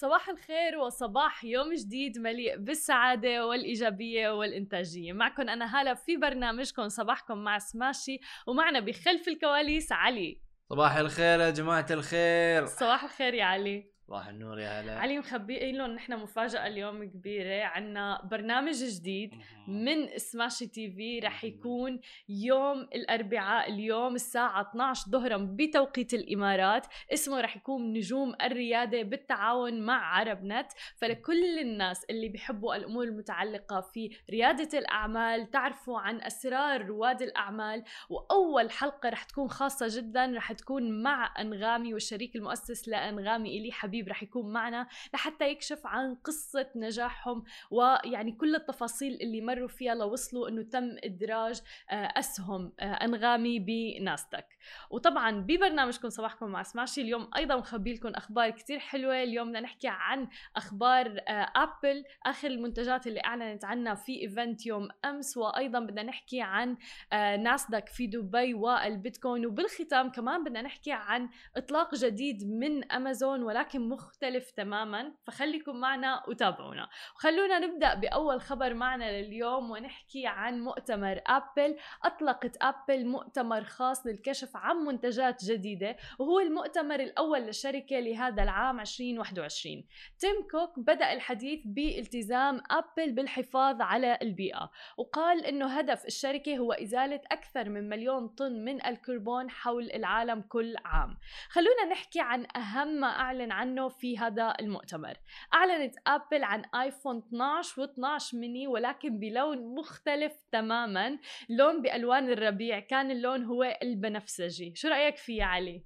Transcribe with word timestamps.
صباح 0.00 0.28
الخير 0.28 0.78
وصباح 0.78 1.44
يوم 1.44 1.74
جديد 1.74 2.18
مليء 2.18 2.56
بالسعادة 2.56 3.46
والإيجابية 3.46 4.30
والإنتاجية. 4.30 5.12
معكم 5.12 5.48
أنا 5.48 5.80
هالة 5.80 5.94
في 5.94 6.16
برنامجكم 6.16 6.88
صباحكم 6.88 7.38
مع 7.38 7.58
سماشي 7.58 8.20
ومعنا 8.46 8.80
بخلف 8.80 9.28
الكواليس 9.28 9.92
علي. 9.92 10.40
صباح 10.70 10.96
الخير 10.96 11.40
يا 11.40 11.50
جماعة 11.50 11.86
الخير. 11.90 12.66
صباح 12.66 13.04
الخير 13.04 13.34
يا 13.34 13.44
علي. 13.44 13.90
صباح 14.08 14.28
النور 14.28 14.58
يا 14.58 14.80
هلا. 14.80 14.98
علي 14.98 15.18
مخبئين 15.18 15.76
لهم 15.76 15.90
نحن 15.90 16.12
مفاجأة 16.12 16.66
اليوم 16.66 17.04
كبيرة 17.04 17.64
عنا 17.64 18.20
برنامج 18.30 18.74
جديد 18.74 19.34
من 19.68 20.18
سماشي 20.18 20.66
تي 20.66 20.90
في 20.90 21.18
رح 21.18 21.44
يكون 21.44 22.00
يوم 22.28 22.80
الأربعاء 22.80 23.70
اليوم 23.70 24.14
الساعة 24.14 24.60
12 24.70 25.10
ظهرا 25.10 25.36
بتوقيت 25.36 26.14
الإمارات. 26.14 26.86
اسمه 27.12 27.40
رح 27.40 27.56
يكون 27.56 27.92
نجوم 27.92 28.34
الريادة 28.42 29.02
بالتعاون 29.02 29.80
مع 29.80 30.16
عرب 30.16 30.44
نت 30.44 30.72
فلكل 30.96 31.58
الناس 31.58 32.04
اللي 32.04 32.28
بيحبوا 32.28 32.76
الأمور 32.76 33.04
المتعلقة 33.04 33.80
في 33.80 34.16
ريادة 34.30 34.78
الأعمال 34.78 35.50
تعرفوا 35.50 35.98
عن 36.00 36.22
أسرار 36.22 36.86
رواد 36.86 37.22
الأعمال. 37.22 37.84
وأول 38.08 38.70
حلقة 38.70 39.08
رح 39.08 39.22
تكون 39.24 39.48
خاصة 39.48 39.86
جدا 39.90 40.32
رح 40.36 40.52
تكون 40.52 41.02
مع 41.02 41.34
أنغامي 41.40 41.94
والشريك 41.94 42.36
المؤسس 42.36 42.88
لأنغامي 42.88 43.58
إلي 43.58 43.72
حبيب 43.72 43.97
حبيب 43.98 44.08
رح 44.08 44.22
يكون 44.22 44.52
معنا 44.52 44.88
لحتى 45.14 45.48
يكشف 45.48 45.86
عن 45.86 46.14
قصة 46.14 46.66
نجاحهم 46.76 47.44
ويعني 47.70 48.32
كل 48.32 48.54
التفاصيل 48.54 49.18
اللي 49.20 49.40
مروا 49.40 49.68
فيها 49.68 49.94
لوصلوا 49.94 50.48
إنه 50.48 50.62
تم 50.62 50.96
إدراج 51.04 51.60
آه، 51.90 51.94
أسهم 51.94 52.72
آه، 52.80 52.84
أنغامي 52.84 53.58
بناستك. 53.58 54.57
وطبعا 54.90 55.40
ببرنامجكم 55.40 56.08
صباحكم 56.08 56.46
مع 56.46 56.62
سماشي. 56.62 57.00
اليوم 57.00 57.30
أيضا 57.36 57.56
مخبي 57.56 57.94
لكم 57.94 58.08
أخبار 58.08 58.50
كثير 58.50 58.78
حلوة. 58.78 59.22
اليوم 59.22 59.48
بدنا 59.48 59.60
نحكي 59.60 59.88
عن 59.88 60.28
أخبار 60.56 61.06
ابل 61.28 62.04
آه، 62.26 62.30
آخر 62.30 62.48
المنتجات 62.48 63.06
اللي 63.06 63.20
أعلنت 63.24 63.64
عنها 63.64 63.94
في 63.94 64.22
event 64.22 64.66
يوم 64.66 64.88
أمس. 65.04 65.36
وأيضا 65.36 65.80
بدنا 65.80 66.02
نحكي 66.02 66.42
عن 66.42 66.76
ناسداك 67.12 67.88
في 67.88 68.06
دبي 68.06 68.54
والبيتكوين. 68.54 69.46
وبالختام 69.46 70.10
كمان 70.10 70.44
بدنا 70.44 70.62
نحكي 70.62 70.92
عن 70.92 71.28
إطلاق 71.56 71.94
جديد 71.94 72.44
من 72.44 72.92
أمازون 72.92 73.42
ولكن 73.42 73.88
مختلف 73.88 74.50
تماما. 74.50 75.12
فخليكم 75.22 75.76
معنا 75.76 76.22
وتابعونا. 76.28 76.88
وخلونا 77.16 77.58
نبدأ 77.58 77.94
بأول 77.94 78.40
خبر 78.40 78.74
معنا 78.74 79.20
لليوم 79.22 79.70
ونحكي 79.70 80.26
عن 80.26 80.60
مؤتمر 80.60 81.20
أبل 81.26 81.76
أطلقت 82.04 82.56
أبل 82.62 83.06
مؤتمر 83.06 83.64
خاص 83.64 84.06
للكشف 84.06 84.56
عن 84.58 84.76
منتجات 84.76 85.44
جديدة 85.44 85.96
وهو 86.18 86.40
المؤتمر 86.40 87.00
الأول 87.00 87.40
للشركة 87.40 88.00
لهذا 88.00 88.42
العام 88.42 88.80
2021 88.80 89.84
تيم 90.18 90.48
كوك 90.50 90.78
بدأ 90.78 91.12
الحديث 91.12 91.60
بالتزام 91.64 92.60
أبل 92.70 93.12
بالحفاظ 93.12 93.80
على 93.80 94.18
البيئة 94.22 94.70
وقال 94.96 95.44
أنه 95.44 95.78
هدف 95.78 96.06
الشركة 96.06 96.58
هو 96.58 96.72
إزالة 96.72 97.20
أكثر 97.32 97.68
من 97.68 97.88
مليون 97.88 98.28
طن 98.28 98.64
من 98.64 98.86
الكربون 98.86 99.50
حول 99.50 99.90
العالم 99.92 100.40
كل 100.40 100.76
عام. 100.84 101.16
خلونا 101.48 101.84
نحكي 101.90 102.20
عن 102.20 102.46
أهم 102.56 102.88
ما 102.88 103.06
أعلن 103.06 103.52
عنه 103.52 103.88
في 103.88 104.18
هذا 104.18 104.54
المؤتمر. 104.60 105.14
أعلنت 105.54 105.94
أبل 106.06 106.44
عن 106.44 106.62
آيفون 106.74 107.18
12 107.18 107.86
و12 107.86 108.34
ميني 108.34 108.66
ولكن 108.66 109.18
بلون 109.18 109.74
مختلف 109.74 110.32
تماما. 110.52 111.18
لون 111.48 111.82
بألوان 111.82 112.32
الربيع 112.32 112.78
كان 112.78 113.10
اللون 113.10 113.44
هو 113.44 113.78
البنفسجي 113.82 114.47
شو 114.74 114.88
رأيك 114.88 115.16
فيه 115.16 115.44
علي؟ 115.44 115.84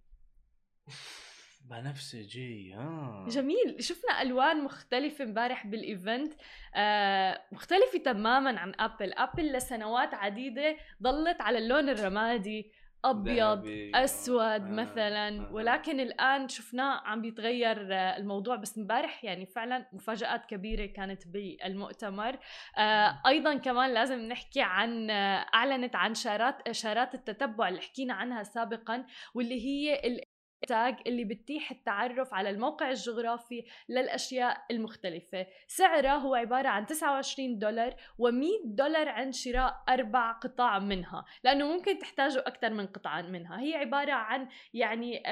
بنفسجي 1.70 2.74
آه. 2.74 3.26
جميل. 3.28 3.76
شفنا 3.80 4.22
ألوان 4.22 4.64
مختلفة 4.64 5.24
امبارح 5.24 5.66
بال 5.66 5.83
event. 5.83 6.32
آه 6.74 7.40
مختلفة 7.52 7.98
تماما 8.04 8.60
عن 8.60 8.72
أبل. 8.80 9.12
أبل 9.12 9.52
لسنوات 9.52 10.14
عديدة 10.14 10.76
ظلت 11.02 11.40
على 11.40 11.58
اللون 11.58 11.88
الرمادي. 11.88 12.72
أبيض 13.04 13.90
أسود 13.94 14.40
آه. 14.40 14.70
مثلا 14.70 15.28
آه. 15.28 15.52
ولكن 15.52 16.00
الآن 16.00 16.48
شفناه 16.48 17.00
عم 17.04 17.22
بيتغير 17.22 17.94
آه، 17.94 18.16
الموضوع 18.16 18.56
بس 18.56 18.78
امبارح 18.78 19.24
يعني 19.24 19.46
فعلا 19.46 19.86
مفاجآت 19.92 20.46
كبيرة 20.46 20.86
كانت 20.86 21.22
بالمؤتمر 21.28 22.38
أيضا 23.26 23.54
كمان 23.54 23.94
لازم 23.94 24.18
نحكي 24.18 24.60
عن 24.62 25.10
أعلنت 25.54 25.96
عن 25.96 26.14
شارات 26.14 26.68
اشارات 26.68 27.14
التتبع 27.14 27.68
اللي 27.68 27.80
حكينا 27.80 28.14
عنها 28.14 28.42
سابقا 28.42 29.06
واللي 29.34 29.60
هي 29.66 30.00
تاج 30.66 30.96
اللي 31.06 31.24
بتتيح 31.24 31.70
التعرف 31.70 32.34
على 32.34 32.50
الموقع 32.50 32.90
الجغرافي 32.90 33.64
للأشياء 33.88 34.64
المختلفة. 34.70 35.46
سعره 35.66 36.14
هو 36.14 36.34
عبارة 36.34 36.68
عن 36.68 36.86
29 36.86 37.58
دولار 37.58 37.90
و100 37.92 38.66
دولار 38.66 39.08
عند 39.08 39.34
شراء 39.34 39.82
أربع 39.88 40.32
قطع 40.32 40.78
منها 40.78 41.24
لأنه 41.44 41.72
ممكن 41.72 41.98
تحتاجوا 41.98 42.48
أكثر 42.48 42.70
من 42.70 42.86
قطعة 42.86 43.22
منها. 43.22 43.60
هي 43.60 43.74
عبارة 43.74 44.12
عن 44.12 44.48
يعني 44.74 45.22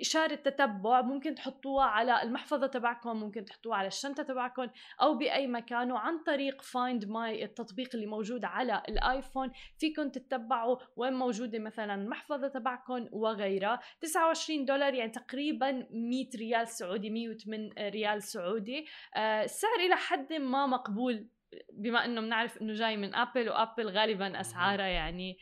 إشارة 0.00 0.34
تتبع 0.34 1.00
ممكن 1.00 1.34
تحطوها 1.34 1.84
على 1.84 2.22
المحفظة 2.22 2.66
تبعكم 2.66 3.16
ممكن 3.16 3.44
تحطوها 3.44 3.76
على 3.76 3.88
الشنطة 3.88 4.22
تبعكم 4.22 4.68
أو 5.02 5.14
بأي 5.14 5.46
مكان 5.46 5.92
وعن 5.92 6.18
طريق 6.18 6.62
Find 6.62 7.04
My 7.04 7.44
التطبيق 7.44 7.88
اللي 7.94 8.06
موجود 8.06 8.44
على 8.44 8.82
الآيفون. 8.88 9.52
فيكم 9.78 10.08
تتبعوا 10.08 10.76
وين 10.96 11.12
موجودة 11.12 11.58
مثلا 11.58 11.94
المحفظة 11.94 12.48
تبعكم 12.48 13.08
وغيرها. 13.12 13.80
29 14.00 14.33
دولار 14.64 14.94
يعني 14.94 15.10
تقريبا 15.10 15.86
100 15.90 16.26
ريال 16.36 16.68
سعودي 16.68 17.10
108 17.10 17.70
ريال 17.78 18.22
سعودي. 18.22 18.86
السعر 19.16 19.80
آه، 19.80 19.86
إلى 19.86 19.96
حد 19.96 20.32
ما 20.32 20.66
مقبول 20.66 21.28
بما 21.72 22.04
إنه 22.04 22.20
بنعرف 22.20 22.62
إنه 22.62 22.72
جاي 22.72 22.96
من 22.96 23.14
ابل 23.14 23.48
وابل 23.48 23.88
غالبا 23.88 24.40
اسعارها 24.40 24.86
يعني 24.86 25.38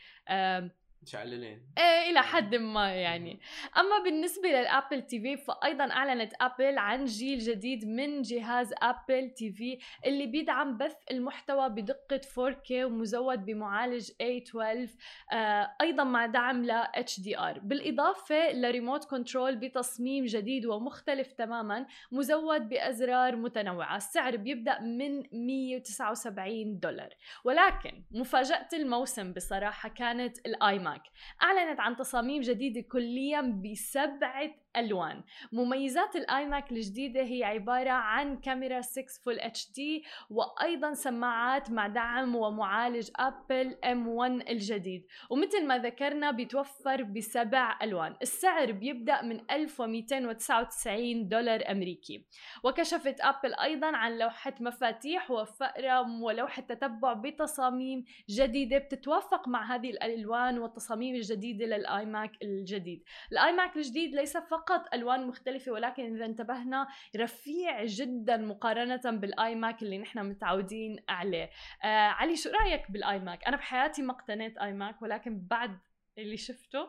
مشعللين 1.03 1.63
إيه 1.79 2.11
إلى 2.11 2.23
حد 2.23 2.55
ما 2.55 2.95
يعني. 2.95 3.41
أما 3.79 4.05
بالنسبة 4.05 4.49
لل 4.49 5.03
Apple 5.03 5.21
TV 5.21 5.37
فايضا 5.37 5.91
أعلنت 5.91 6.33
أبل 6.41 6.79
عن 6.79 7.05
جيل 7.05 7.39
جديد 7.39 7.85
من 7.85 8.23
جهاز 8.23 8.75
Apple 8.83 9.31
TV 9.31 9.79
اللي 10.07 10.27
بيدعم 10.27 10.79
بث 10.79 10.97
المحتوى 11.11 11.69
بدقة 11.69 12.21
4K 12.21 12.71
ومزود 12.73 13.45
بمعالج 13.45 14.11
A12 14.11 14.89
آه 15.33 15.77
أيضا 15.81 16.05
مع 16.05 16.27
دعم 16.27 16.65
ل 16.65 16.83
HDR 16.85 17.59
بالإضافة 17.59 18.53
ل 18.53 18.60
remote 18.60 19.05
control 19.05 19.57
بتصميم 19.57 20.25
جديد 20.25 20.67
ومختلف 20.67 21.33
تماما 21.33 21.87
مزود 22.13 22.69
بأزرار 22.69 23.37
متنوعة. 23.37 23.97
السعر 23.97 24.37
بيبدأ 24.37 24.81
من 24.81 25.23
179 25.33 26.79
دولار. 26.81 27.15
ولكن 27.45 28.03
مفاجأة 28.11 28.69
الموسم 28.73 29.33
بصراحة 29.33 29.89
كانت 29.89 30.39
ال 30.47 30.56
iMac 30.56 30.92
ماك 30.93 31.03
أعلنت 31.43 31.81
عن 31.81 31.97
تصاميم 31.97 32.43
جديدة 32.43 32.81
كليا 32.81 33.41
بسبعة 33.41 34.51
ألوان. 34.77 35.23
مميزات 35.53 36.17
ال 36.17 36.47
iMac 36.47 36.73
الجديدة 36.73 37.23
هي 37.23 37.45
عبارة 37.45 37.91
عن 37.91 38.37
كاميرا 38.37 38.81
6 38.81 39.05
full 39.25 39.41
HD 39.41 40.05
وأيضا 40.31 40.95
سماعات 40.95 41.71
مع 41.71 41.87
دعم 41.87 42.37
ومعالج 42.37 43.11
ابل 43.17 43.77
M1 43.85 44.49
الجديد. 44.49 45.07
ومثل 45.31 45.67
ما 45.67 45.79
ذكرنا 45.79 46.31
بيتوفر 46.31 47.03
بسبع 47.03 47.79
ألوان. 47.83 48.17
السعر 48.23 48.73
بيبدأ 48.73 49.23
من 49.23 49.41
1299 49.51 51.29
دولار 51.29 51.71
أمريكي. 51.71 52.27
وكشفت 52.65 53.21
ابل 53.21 53.55
أيضا 53.55 53.97
عن 53.97 54.19
لوحة 54.19 54.55
مفاتيح 54.61 55.31
وفأرة 55.31 56.23
ولوحة 56.23 56.63
تتبع 56.63 57.13
بتصاميم 57.13 58.05
جديدة 58.31 58.79
بتتوافق 58.79 59.49
مع 59.49 59.75
هذه 59.75 59.91
الألوان 59.91 60.59
والتصاميم 60.59 61.15
الجديدة 61.15 61.67
لل 61.67 62.07
iMac 62.07 62.33
الجديد. 62.43 63.03
ال 63.33 63.53
iMac 63.53 63.77
الجديد 63.77 64.15
ليس 64.15 64.37
فقط 64.37 64.62
فقط 64.63 64.95
ألوان 64.95 65.27
مختلفة 65.27 65.73
ولكن 65.73 66.15
إذا 66.15 66.25
انتبهنا 66.25 66.89
رفيع 67.17 67.85
جدا 67.85 68.37
مقارنة 68.37 69.01
بال 69.05 69.55
iMac 69.55 69.83
اللي 69.83 69.99
نحن 69.99 70.19
متعودين 70.19 71.05
عليه. 71.09 71.51
آه 71.85 71.87
علي 71.87 72.37
شو 72.37 72.51
رأيك 72.51 72.91
بال 72.91 73.19
iMac 73.19 73.45
أنا 73.45 73.57
بحياتي 73.57 74.03
ما 74.03 74.13
اقتنيت 74.13 74.59
iMac 74.59 75.03
ولكن 75.03 75.47
بعد 75.47 75.79
اللي 76.19 76.37
شفته 76.37 76.89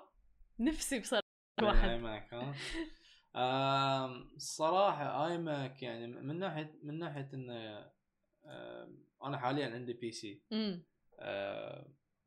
نفسي 0.60 1.00
بصراحة. 1.00 1.24
واحد 1.64 1.90
اي 1.90 1.98
ماك 1.98 2.34
ها؟ 2.34 2.56
الصراحه 4.36 5.28
iMac 5.28 5.84
يعني 5.84 6.08
من 6.08 6.40
ناحية 6.40 6.80
من 6.84 7.00
ناحية 7.00 7.30
انه 7.34 7.92
أنا 9.24 9.38
حاليا 9.38 9.70
عندي 9.70 9.94
PC 9.94 10.44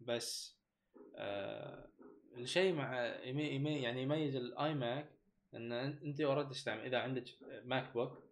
بس 0.01 0.59
آه 1.17 1.91
الشيء 2.37 2.75
مع 2.75 2.95
يعني 2.97 4.03
يميز 4.03 4.37
ال 4.37 4.75
iMac 4.75 5.16
إن 5.57 5.73
أنت 5.73 6.21
already 6.21 6.51
تستعمل 6.51 6.81
إذا 6.81 6.99
عندك 6.99 7.25
MacBook 7.65 8.23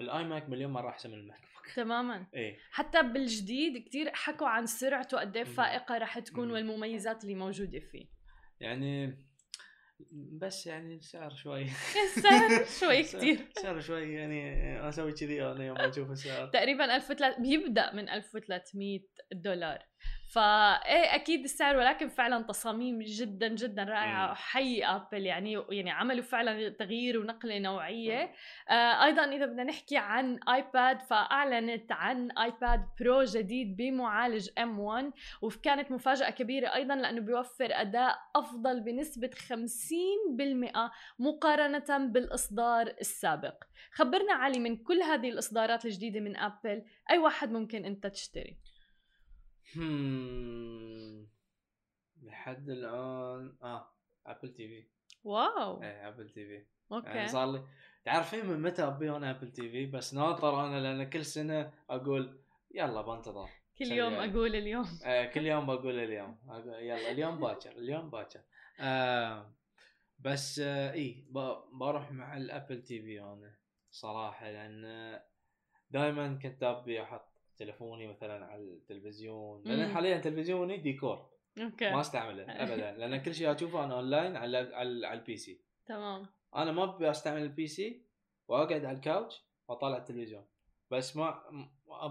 ال 0.00 0.24
iMac 0.24 0.48
مليون 0.48 0.72
مرة 0.72 0.88
أحسن 0.88 1.10
من 1.10 1.18
الماك 1.18 1.40
بوك 1.40 1.74
تماما. 1.76 2.26
إيه. 2.34 2.58
حتى 2.70 3.02
بالجديد 3.02 3.88
كثير 3.88 4.10
حكوا 4.14 4.48
عن 4.48 4.66
سرعته 4.66 5.20
قد 5.20 5.36
إيه 5.36 5.44
فائقة 5.44 5.98
رح 5.98 6.18
تكون 6.18 6.50
والمميزات 6.50 7.24
اللي 7.24 7.34
موجودة 7.34 7.78
فيه. 7.78 8.06
يعني 8.60 9.26
بس 10.12 10.66
يعني 10.66 10.94
السعر 10.94 11.34
شوي. 11.34 11.62
السعر 12.16 12.64
شوي 12.80 13.02
كتير. 13.02 13.48
سعر 13.52 13.80
شوي 13.80 14.12
يعني 14.12 14.88
أسوي 14.88 15.12
كذي 15.12 15.44
أنا 15.44 15.64
يوم 15.64 15.76
أشوف 15.76 16.10
السعر 16.10 16.46
تقريبا 16.46 16.96
1300 16.96 17.38
بيبدا 17.38 17.94
من 17.94 18.08
1300 18.08 19.00
دولار. 19.32 19.86
فايه 20.28 21.14
أكيد 21.14 21.44
السعر 21.44 21.76
ولكن 21.76 22.08
فعلا 22.08 22.42
تصاميم 22.42 22.98
جدا 22.98 23.48
جدا 23.48 23.82
رائعة. 23.82 24.34
حي 24.34 24.84
آبل. 24.84 25.26
يعني 25.26 25.62
يعني 25.70 25.90
عملوا 25.90 26.22
فعلا 26.22 26.68
تغيير 26.68 27.18
ونقلة 27.18 27.58
نوعية. 27.58 28.32
آه 28.70 29.04
أيضا 29.04 29.24
إذا 29.24 29.46
بدنا 29.46 29.64
نحكي 29.64 29.96
عن 29.96 30.38
iPad 30.48 31.02
فأعلنت 31.02 31.92
عن 31.92 32.30
iPad 32.30 32.88
Pro 33.00 33.22
جديد 33.22 33.76
بمعالج 33.76 34.48
M1 34.58 35.12
وكانت 35.42 35.90
مفاجأة 35.90 36.30
كبيرة 36.30 36.74
أيضا 36.74 36.94
لأنه 36.94 37.20
بيوفر 37.20 37.68
أداء 37.70 38.18
أفضل 38.36 38.80
بنسبة 38.80 39.30
50% 39.30 40.90
مقارنة 41.18 42.06
بالإصدار 42.06 42.86
السابق. 43.00 43.64
خبرنا 43.92 44.32
علي 44.32 44.58
من 44.58 44.76
كل 44.76 45.02
هذه 45.02 45.28
الإصدارات 45.28 45.84
الجديدة 45.84 46.20
من 46.20 46.36
آبل. 46.36 46.82
أي 47.10 47.18
واحد 47.18 47.52
ممكن 47.52 47.84
أنت 47.84 48.06
تشتري. 48.06 48.56
هم. 49.76 51.26
لحد 52.22 52.68
الآن. 52.70 53.56
آه 53.62 53.90
Apple 54.26 54.52
TV 54.52 54.84
واو. 55.24 55.82
إيه 55.82 56.08
Apple 56.08 56.28
TV 56.30 56.52
يعني 56.54 56.66
okay. 56.92 57.28
صار 57.28 57.52
لي 57.52 57.64
تعرفين 58.04 58.46
من 58.46 58.62
متى 58.62 58.82
أبي 58.86 59.10
أنا 59.10 59.30
Apple 59.30 59.52
TV 59.52 59.86
بس 59.86 60.14
ناطر 60.14 60.66
أنا 60.66 60.80
لأن 60.80 61.10
كل 61.10 61.24
سنة 61.24 61.72
أقول 61.90 62.38
يلا 62.74 63.02
بنتظر 63.02 63.48
كل. 63.78 63.92
يوم 63.92 64.12
أقول 64.14 64.54
اليوم. 64.56 64.86
آه 65.04 65.24
كل 65.24 65.46
يوم 65.46 65.66
بقول 65.66 65.98
اليوم. 65.98 66.38
أقول 66.48 66.68
يلا 66.68 67.10
اليوم 67.10 67.40
باكر 67.40 67.70
اليوم 67.70 68.10
باكر. 68.10 68.40
آه 68.80 69.52
بس 70.18 70.58
آه 70.58 70.92
اي 70.92 71.24
بروح 71.72 72.12
مع 72.12 72.36
ال 72.36 72.82
Apple 72.82 73.02
TV 73.02 73.20
أنا 73.20 73.54
صراحة 73.90 74.50
لأن 74.50 75.20
دائما 75.90 76.38
كنت 76.42 76.62
أبي 76.62 77.02
أحط 77.02 77.35
تلفوني 77.56 78.06
مثلا 78.06 78.46
على 78.46 78.62
التلفزيون. 78.62 79.62
لأن. 79.62 79.88
حاليا 79.88 80.18
تلفزيوني 80.18 80.76
ديكور. 80.76 81.30
ما 81.56 81.64
okay 81.64 82.00
أستعمله 82.00 82.42
ابدا. 82.62 82.92
لأن 82.92 83.22
كل 83.22 83.34
شيء 83.34 83.52
أشوفه 83.52 83.84
أنا 83.84 83.94
أونلاين 83.94 84.36
على 84.36 84.58
على, 84.58 85.06
على 85.06 85.18
ال 85.18 85.36
PC 85.36 85.60
تمام. 85.86 86.26
أنا 86.56 86.72
ما 86.72 86.84
أبي 86.84 87.10
أستعمل 87.10 87.42
ال 87.42 87.66
PC 87.66 88.02
وأقعد 88.48 88.84
على 88.84 88.96
ال 88.96 89.04
couch 89.04 89.44
واطالع 89.68 89.96
التلفزيون. 89.96 90.44
بس 90.90 91.16
ما 91.16 91.42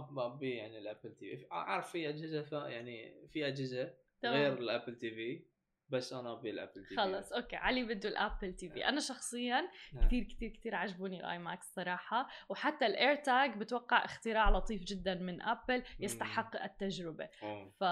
ما 0.10 0.26
أبي 0.26 0.56
يعني 0.56 0.78
ال 0.78 1.16
Apple 1.16 1.38
TV 1.38 1.52
أعرف 1.52 1.92
في 1.92 2.10
أجهزة 2.10 2.68
يعني 2.68 3.28
في 3.28 3.48
أجهزة 3.48 3.94
غير 4.26 4.54
ال 4.54 4.96
Apple 4.96 5.12
TV 5.12 5.46
بس 5.90 6.14
أنا 6.14 6.34
أبي 6.34 6.50
ال 6.50 6.74
Apple 6.74 6.84
TV 6.84 6.96
خلص 6.96 7.34
okay 7.34 7.56
علي 7.56 7.84
بده 7.84 8.10
ال 8.10 8.54
Apple 8.54 8.70
TV 8.70 8.86
أنا 8.86 9.00
شخصيا 9.00 9.70
نعم. 9.94 10.08
كثير 10.08 10.24
كثير 10.24 10.50
كثير 10.50 10.76
عجبوني 10.76 11.20
ال 11.20 11.38
iMacs 11.38 11.74
صراحة 11.76 12.28
وحتى 12.50 12.86
ال 12.86 13.16
AirTag 13.16 13.58
بتوقع 13.58 14.06
اختراع 14.06 14.50
لطيف 14.50 14.84
جدا 14.84 15.16
من 15.16 15.42
أبل 15.42 15.84
يستحق 16.00 16.64
التجربة 16.64 17.30
أوه. 17.44 17.70
ف. 17.80 17.84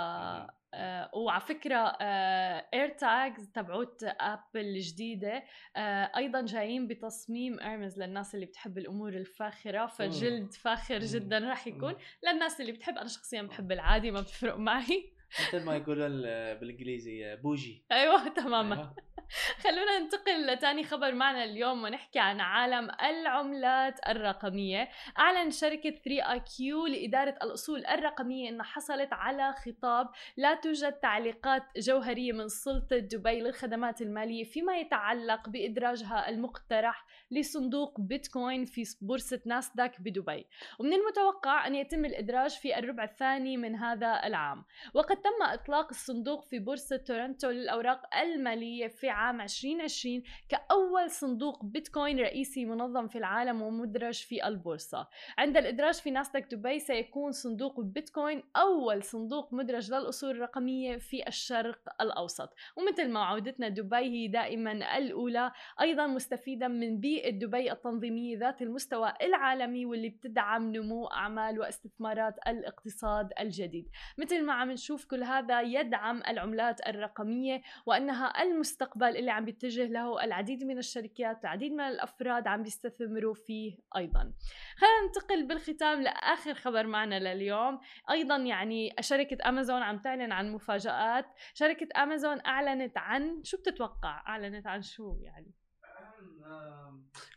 آه 0.76 1.12
وعلى 1.16 1.42
فكرة 1.42 1.98
آه 2.02 2.68
AirTags 2.74 3.48
تبعوت 3.52 4.04
أبل 4.04 4.40
الجديدة 4.56 5.44
آه 5.76 6.12
أيضا 6.18 6.42
جايين 6.46 6.88
بتصميم 6.88 7.60
Hermès 7.60 8.00
للناس 8.00 8.36
اللي 8.36 8.46
بتحب 8.46 8.78
الأمور 8.78 9.10
الفاخرة 9.10 9.86
فجلد 9.86 10.54
فاخر. 10.54 11.00
جدا 11.00 11.38
راح 11.40 11.68
يكون. 11.68 11.96
للناس 12.24 12.62
اللي 12.62 12.72
بتحب 12.72 12.98
أنا 12.98 13.08
شخصيا 13.08 13.42
بحب 13.42 13.72
العادي 13.72 14.12
ما 14.12 14.22
بتفرق 14.22 14.56
معي 14.58 15.13
مثل 15.40 15.66
ما 15.66 15.76
يقولون 15.76 16.08
ال- 16.12 16.58
بالإنجليزي 16.60 17.36
بوجي. 17.36 17.86
أيوه 17.92 18.28
تماما. 18.28 18.76
أيوة. 18.76 18.96
خلونا 19.64 20.00
ننتقل 20.00 20.48
لتاني 20.48 20.84
خبر 20.84 21.12
معنا 21.14 21.44
اليوم 21.44 21.84
ونحكي 21.84 22.20
عن 22.20 22.40
عالم 22.42 22.90
العملات 23.02 24.00
الرقمية. 24.10 24.90
أعلن 25.20 25.52
شركة 25.52 25.90
3 25.90 26.38
كيو 26.58 26.86
لإدارة 26.88 27.36
الأصول 27.44 27.86
الرقمية 27.86 28.50
أنها 28.50 28.64
حصلت 28.66 29.14
على 29.14 29.54
خطاب 29.66 30.10
لا 30.38 30.56
توجد 30.56 30.94
تعليقات 30.94 31.64
جوهرية 31.78 32.32
من 32.32 32.48
سلطة 32.48 32.98
دبي 32.98 33.40
للخدمات 33.42 34.02
المالية 34.02 34.44
فيما 34.44 34.78
يتعلق 34.78 35.50
بإدراجها 35.50 36.30
المقترح 36.30 37.06
لصندوق 37.34 38.02
بيتكوين 38.02 38.66
في 38.66 38.84
بورصة 39.02 39.40
ناسداك 39.46 40.02
بدبي. 40.02 40.46
ومن 40.80 40.94
المتوقع 40.94 41.68
أن 41.68 41.76
يتم 41.76 42.06
الإدراج 42.06 42.52
في 42.52 42.80
الربع 42.80 43.04
الثاني 43.04 43.58
من 43.58 43.76
هذا 43.76 44.22
العام. 44.26 44.66
وقد 44.94 45.16
تم 45.16 45.44
إطلاق 45.44 45.88
الصندوق 45.90 46.46
في 46.46 46.60
بورصة 46.60 46.98
تورنتو 46.98 47.50
للأوراق 47.50 48.16
المالية 48.16 48.88
في 48.88 49.10
عام 49.10 49.42
2020 49.42 50.24
كأول 50.50 51.10
صندوق 51.10 51.66
بيتكوين 51.66 52.20
رئيسي 52.20 52.66
منظم 52.66 53.08
في 53.08 53.18
العالم 53.18 53.62
ومدرج 53.62 54.24
في 54.24 54.48
البورصة. 54.48 55.08
عند 55.38 55.58
الإدراج 55.58 55.94
في 55.94 56.12
ناسداك 56.12 56.54
دبي 56.54 56.80
سيكون 56.80 57.32
صندوق 57.32 57.80
بيتكوين 57.80 58.44
أول 58.56 59.04
صندوق 59.04 59.54
مدرج 59.54 59.92
للأصول 59.94 60.32
الرقمية 60.32 60.98
في 60.98 61.28
الشرق 61.28 62.02
الأوسط. 62.02 62.54
ومثل 62.78 63.10
ما 63.10 63.20
عودتنا 63.26 63.70
دبي 63.70 63.96
هي 63.96 64.28
دائما 64.28 64.98
الأولى 64.98 65.52
أيضا 65.82 66.08
مستفيدا 66.08 66.68
من 66.68 67.00
بيئة 67.00 67.23
دبي 67.30 67.72
التنظيمية 67.72 68.38
ذات 68.38 68.62
المستوى 68.62 69.14
العالمي 69.22 69.86
واللي 69.86 70.10
بتدعم 70.10 70.76
نمو 70.76 71.08
أعمال 71.08 71.60
واستثمارات 71.60 72.36
الاقتصاد 72.48 73.30
الجديد. 73.40 73.90
مثل 74.18 74.46
ما 74.46 74.54
عم 74.54 74.72
نشوف 74.72 75.06
كل 75.06 75.24
هذا 75.24 75.62
يدعم 75.62 76.22
العملات 76.28 76.88
الرقمية 76.88 77.62
وأنها 77.86 78.44
المستقبل 78.44 79.18
اللي 79.18 79.32
عم 79.32 79.46
بيتجه 79.46 79.86
له 79.86 80.24
العديد 80.24 80.64
من 80.64 80.78
الشركات 80.78 81.42
العديد 81.44 81.72
من 81.72 81.82
الأفراد 81.82 82.48
عم 82.48 82.64
بيستثمروا 82.64 83.34
فيه 83.34 83.78
أيضا. 83.98 84.34
خلينا 84.78 85.06
ننتقل 85.06 85.48
بالختام 85.48 86.02
لآخر 86.02 86.54
خبر 86.54 86.88
معنا 86.88 87.20
لليوم. 87.20 87.80
أيضا 88.12 88.38
يعني 88.38 88.96
شركة 89.00 89.50
أمازون 89.50 89.82
عم 89.82 89.98
تعلن 89.98 90.32
عن 90.32 90.52
مفاجآت. 90.52 91.26
شركة 91.54 92.04
أمازون 92.04 92.46
أعلنت 92.46 92.98
عن 92.98 93.44
شو 93.44 93.58
بتتوقع؟ 93.58 94.24
أعلنت 94.28 94.68
عن 94.68 94.82
شو 94.82 95.18
يعني؟ 95.22 95.63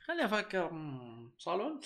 خليني 0.04 0.24
أفكر 0.24 0.70
صالون؟ 1.38 1.80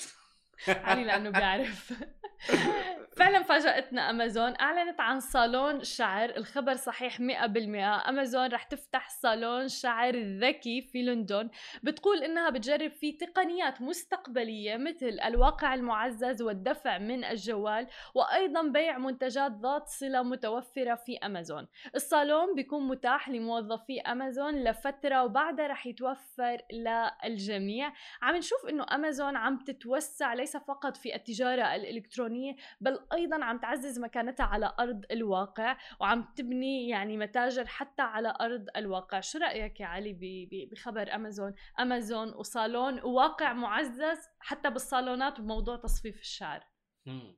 علي 0.69 1.05
لأنه 1.05 1.31
بيعرف. 1.31 1.93
فعلا 3.21 3.43
فاجأتنا 3.43 4.11
أمازون. 4.11 4.55
أعلنت 4.61 5.01
عن 5.01 5.21
صالون 5.21 5.85
شعر 5.85 6.37
الخبر 6.37 6.75
صحيح 6.75 7.21
100% 7.21 8.09
أمازون 8.09 8.53
رح 8.53 8.63
تفتح 8.63 9.09
صالون 9.09 9.69
شعر 9.69 10.17
ذكي 10.17 10.83
في 10.83 11.03
لندن. 11.03 11.51
بتقول 11.83 12.23
إنها 12.23 12.51
بتجرب 12.51 12.91
فيه 12.91 13.19
تقنيات 13.19 13.81
مستقبلية 13.81 14.77
مثل 14.77 15.19
الواقع 15.25 15.75
المعزز 15.75 16.43
والدفع 16.43 16.99
من 16.99 17.25
الجوال 17.25 17.87
وأيضا 18.15 18.63
بيع 18.63 18.99
منتجات 18.99 19.53
ذات 19.53 19.89
صلة 19.89 20.23
متوفرة 20.23 20.95
في 20.95 21.19
أمازون. 21.19 21.67
الصالون 21.95 22.55
بيكون 22.55 22.89
متاح 22.89 23.29
لموظفي 23.29 24.01
أمازون 24.01 24.65
لفترة 24.65 25.25
وبعدها 25.25 25.67
رح 25.67 25.87
يتوفر 25.87 26.59
للجميع. 26.73 27.93
عم 28.23 28.37
نشوف 28.37 28.67
إنه 28.69 28.87
أمازون 28.95 29.37
عم 29.37 29.59
تتوسع 29.59 30.35
ليس 30.35 30.57
فقط 30.57 30.97
في 30.97 31.15
التجارة 31.15 31.75
الإلكترونية 31.75 32.57
بل 32.81 32.99
أيضا 33.13 33.45
عم 33.45 33.59
تعزز 33.59 33.99
مكانتها 33.99 34.47
على 34.47 34.75
أرض 34.81 35.05
الواقع 35.11 35.77
وعم 36.01 36.33
تبني 36.37 36.89
يعني 36.89 37.17
متاجر 37.17 37.67
حتى 37.67 38.03
على 38.03 38.37
أرض 38.41 38.67
الواقع. 38.77 39.21
شو 39.21 39.39
رأيك 39.39 39.81
يا 39.81 39.87
علي 39.87 40.49
بخبر 40.73 41.15
أمازون؟ 41.15 41.55
أمازون 41.81 42.35
وصالون 42.35 43.01
وواقع 43.01 43.53
معزز 43.53 44.19
حتى 44.41 44.71
بالصالونات 44.71 45.41
بموضوع 45.41 45.77
تصفيف 45.77 46.21
الشعر. 46.21 46.65
مم. 47.07 47.37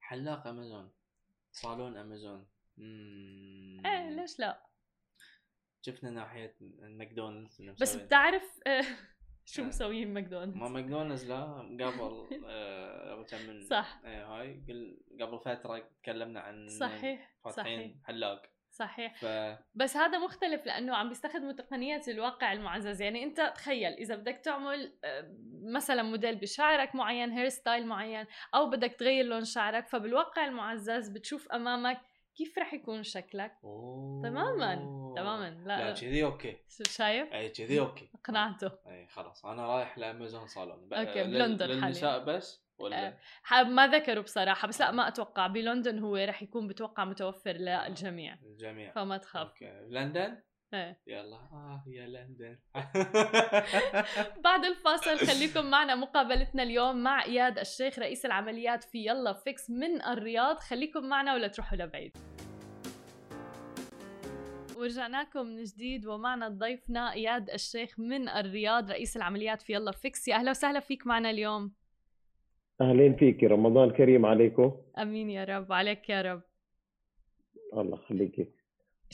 حلاق 0.00 0.46
أمازون. 0.46 0.92
صالون 1.52 1.96
أمازون. 1.96 2.46
مم. 2.76 3.82
إيه 3.86 4.10
ليش 4.10 4.38
لا؟ 4.38 4.66
شفنا 5.86 6.10
ناحية 6.10 6.56
ماكدونالدز 6.80 7.60
بس 7.80 7.96
بتعرف 7.96 8.60
شو 9.46 9.62
آه. 9.62 9.66
مسويين 9.66 10.08
ما 10.08 10.14
ماكدونالدز؟ 10.14 10.56
ماكدونالدز 10.56 11.30
لا 11.30 11.44
قبل 11.80 12.26
آه، 12.48 13.12
قبل 13.12 13.24
كم 13.24 13.46
من 13.48 13.60
صح. 13.60 14.00
إيه 14.04 14.26
هاي 14.26 14.64
قل 14.68 14.98
قبل 15.20 15.38
فترة 15.38 15.88
تكلمنا 16.02 16.40
عن 16.40 16.68
صحيح 16.68 17.00
صحيح. 17.00 17.30
فاتحين 17.44 18.00
حلاق. 18.04 18.42
صحيح. 18.70 19.14
ف 19.14 19.26
بس 19.74 19.96
هذا 19.96 20.18
مختلف 20.18 20.66
لأنه 20.66 20.96
عم 20.96 21.08
بيستخدموا 21.08 21.52
تقنيات 21.52 22.08
الواقع 22.08 22.52
المعزز. 22.52 23.02
يعني 23.02 23.24
أنت 23.24 23.52
تخيل 23.54 23.92
إذا 23.92 24.16
بدك 24.16 24.40
تعمل 24.44 24.98
آه، 25.04 25.34
مثلا 25.62 26.02
موديل 26.02 26.36
بشعرك 26.36 26.94
معين 26.94 27.30
hair 27.30 27.48
style 27.48 27.86
معين 27.86 28.26
أو 28.54 28.70
بدك 28.70 28.92
تغير 28.92 29.24
لون 29.24 29.44
شعرك 29.44 29.88
فبالواقع 29.88 30.44
المعزز 30.44 31.08
بتشوف 31.08 31.48
أمامك 31.52 32.00
كيف 32.36 32.58
رح 32.58 32.74
يكون 32.74 33.02
شكلك؟ 33.02 33.52
تماما 34.22 34.74
تماما 35.16 35.50
لا, 35.50 35.78
لا 35.78 35.84
لا. 35.90 35.92
كذي 35.94 36.24
okay. 36.24 36.56
شايف؟ 36.88 37.32
اي 37.32 37.48
كذي 37.48 37.80
okay. 37.80 38.08
اقنعته. 38.14 38.70
اي 38.86 39.06
خلاص 39.06 39.46
أنا 39.46 39.66
رايح 39.66 39.98
ل 39.98 40.05
Amazon 40.05 40.46
salon. 40.46 40.92
okay، 40.94 41.22
لل- 41.24 41.32
بلندن 41.32 41.66
للنساء 41.66 42.24
بس 42.24 42.64
ولا. 42.78 43.18
حاب 43.42 43.66
ما 43.66 43.86
ذكروا 43.86 44.22
بصراحة 44.22 44.68
بس 44.68 44.80
لا 44.80 44.90
ما 44.90 45.08
أتوقع. 45.08 45.46
بلندن 45.46 45.98
هو 45.98 46.16
رح 46.16 46.42
يكون 46.42 46.68
بتوقع 46.68 47.04
متوفر 47.04 47.52
للجميع. 47.52 48.34
الجميع 48.44 48.92
فما 48.92 49.16
تخاف. 49.16 49.48
okay. 49.48 49.80
لندن؟ 49.88 50.38
إيه. 50.74 50.98
يلا 51.06 51.36
آه 51.36 51.84
يا 51.86 52.06
لندن. 52.06 52.58
بعد 54.44 54.64
الفاصل 54.64 55.18
خليكم 55.28 55.70
معنا 55.70 55.94
مقابلتنا 55.94 56.62
اليوم 56.62 57.02
مع 57.02 57.24
إياد 57.24 57.58
الشيخ 57.58 57.98
رئيس 57.98 58.26
العمليات 58.26 58.84
في 58.84 59.06
يلا 59.06 59.32
فيكس 59.32 59.70
من 59.70 60.02
الرياض. 60.02 60.56
خليكم 60.56 61.08
معنا 61.08 61.34
ولا 61.34 61.48
تروحوا 61.48 61.78
لبعيد. 61.78 62.16
ورجعناكم 64.78 65.46
من 65.46 65.62
جديد 65.64 66.06
ومعنا 66.06 66.48
ضيفنا 66.48 67.12
إياد 67.12 67.50
الشيخ 67.50 68.00
من 68.00 68.28
الرياض 68.28 68.90
رئيس 68.90 69.16
العمليات 69.16 69.62
في 69.62 69.72
يلا 69.72 69.92
فيكس. 69.92 70.28
يا 70.28 70.34
أهلا 70.34 70.50
وسهلا 70.50 70.80
فيك 70.80 71.06
معنا 71.06 71.30
اليوم. 71.30 71.72
أهلين 72.80 73.16
فيك 73.16 73.44
رمضان 73.44 73.90
كريم 73.90 74.26
عليكم. 74.26 74.76
أمين 74.98 75.30
يا 75.30 75.44
رب 75.44 75.72
عليك 75.72 76.08
يا 76.08 76.22
رب. 76.22 76.42
الله 77.72 77.98
يخليكي 77.98 78.63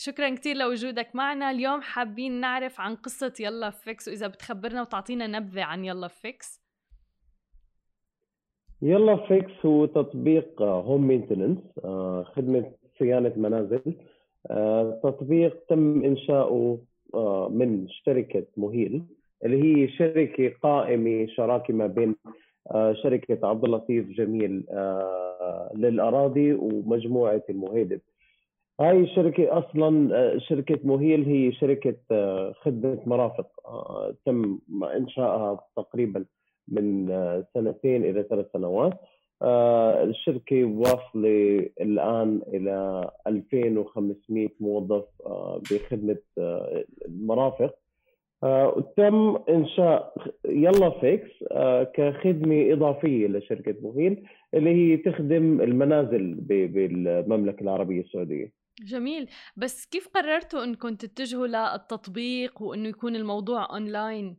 شكرا 0.03 0.35
كثير 0.35 0.57
لوجودك 0.57 1.09
معنا. 1.15 1.51
اليوم 1.51 1.81
حابين 1.81 2.33
نعرف 2.33 2.81
عن 2.81 2.95
قصة 2.95 3.33
يلا 3.41 3.71
فيكس 3.71 4.09
وإذا 4.09 4.27
بتخبرنا 4.27 4.83
وتعطينا 4.83 5.27
نبذة 5.27 5.63
عن 5.63 5.85
يلا 5.85 6.09
فيكس. 6.09 6.61
يلا 8.83 9.17
فيكس 9.17 9.67
هو 9.67 9.87
تطبيق 9.87 10.63
home 10.63 11.09
maintenance 11.09 11.59
آه، 11.85 12.23
خدمة 12.23 12.73
صيانة 12.99 13.33
منازل. 13.37 13.95
آه، 14.51 15.01
تطبيق 15.03 15.65
تم 15.69 16.05
إنشاؤه 16.05 16.79
آه، 17.15 17.49
من 17.49 17.89
شركة 17.89 18.47
مهيل 18.57 19.05
اللي 19.45 19.63
هي 19.63 19.89
شركة 19.89 20.53
قائمة 20.63 21.27
شراكة 21.27 21.75
ما 21.75 21.87
بين 21.87 22.17
شركة 23.03 23.49
عبد 23.49 23.65
اللطيف 23.65 24.09
جميل 24.09 24.65
للأراضي 25.75 26.53
ومجموعة 26.53 27.43
المهيدب. 27.51 28.01
هاي 28.81 29.01
الشركة 29.01 29.59
أصلا 29.59 30.17
آه، 30.17 30.39
شركة 30.39 30.79
مهيل 30.85 31.25
هي 31.25 31.53
شركة 31.53 31.97
آه، 32.11 32.53
خدمة 32.63 32.99
مرافق. 33.07 33.47
آه، 33.67 34.15
تم 34.27 34.59
إنشائها 34.97 35.61
تقريبا 35.77 36.25
من 36.69 37.07
سنتين 37.55 38.05
إلى 38.05 38.23
ثلاث 38.31 38.47
سنوات. 38.53 38.93
الشركة 39.43 40.65
واصلة 40.65 41.69
الآن 41.81 42.43
إلى 42.49 43.11
2500 43.27 44.49
موظف 44.61 45.05
بخدمة 45.71 46.19
المرافق 47.09 47.75
تم 48.97 49.37
إنشاء 49.49 50.15
يلا 50.45 50.91
فيكس 50.91 51.31
كخدمة 51.95 52.73
إضافية 52.73 53.27
لشركة 53.29 53.75
مهيل 53.83 54.27
اللي 54.55 54.71
هي 54.71 54.97
تخدم 54.97 55.61
المنازل 55.61 56.35
بالمملكة 56.45 57.63
العربية 57.63 58.01
السعودية. 58.01 58.60
جميل. 58.79 59.29
بس 59.57 59.87
كيف 59.87 60.09
قررتوا 60.09 60.65
انكم 60.65 60.95
تتجهوا 60.95 61.47
للتطبيق 61.47 62.63
وإنه 62.63 62.89
يكون 62.89 63.17
الموضوع 63.17 63.73
أونلاين؟ 63.73 64.37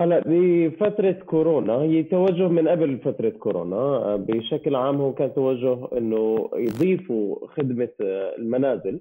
هلأ 0.00 0.22
بفترة 0.26 1.12
كورونا 1.12 1.74
هي 1.74 2.02
توجه 2.02 2.48
من 2.48 2.68
قبل 2.68 2.98
فترة 2.98 3.28
كورونا. 3.28 4.16
بشكل 4.16 4.74
عام 4.74 4.96
هو 4.96 5.14
كان 5.14 5.34
توجه 5.34 5.88
إنه 5.98 6.50
يضيفوا 6.54 7.48
خدمة 7.48 7.92
المنازل. 8.38 9.00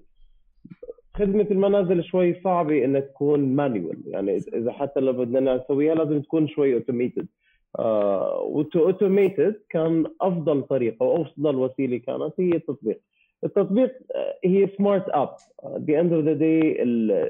خدمة 1.18 1.48
المنازل 1.52 2.04
شوي 2.04 2.42
صعبة 2.44 2.86
إنها 2.86 3.02
تكون 3.02 3.56
manual 3.56 4.02
يعني 4.06 4.38
إذا 4.38 4.72
حتى 4.72 5.00
لو 5.00 5.14
بدنا 5.14 5.56
نسويها 5.56 5.96
لازم 5.96 6.22
تكون 6.22 6.48
شوي 6.48 6.74
automated 6.74 7.28
automated 8.76 9.62
كان 9.70 10.06
أفضل 10.22 10.62
طريقة 10.64 11.04
وأفضل 11.04 11.56
وسيلة 11.56 11.98
كانت 11.98 12.34
هي 12.40 12.50
التطبيق. 12.50 13.02
التطبيق 13.44 13.94
آه، 14.16 14.36
هي 14.46 14.68
smart 14.78 15.10
app 15.10 15.30
the 15.88 16.00
end 16.00 16.14
of 16.14 16.26
the 16.26 16.34
day 16.34 16.82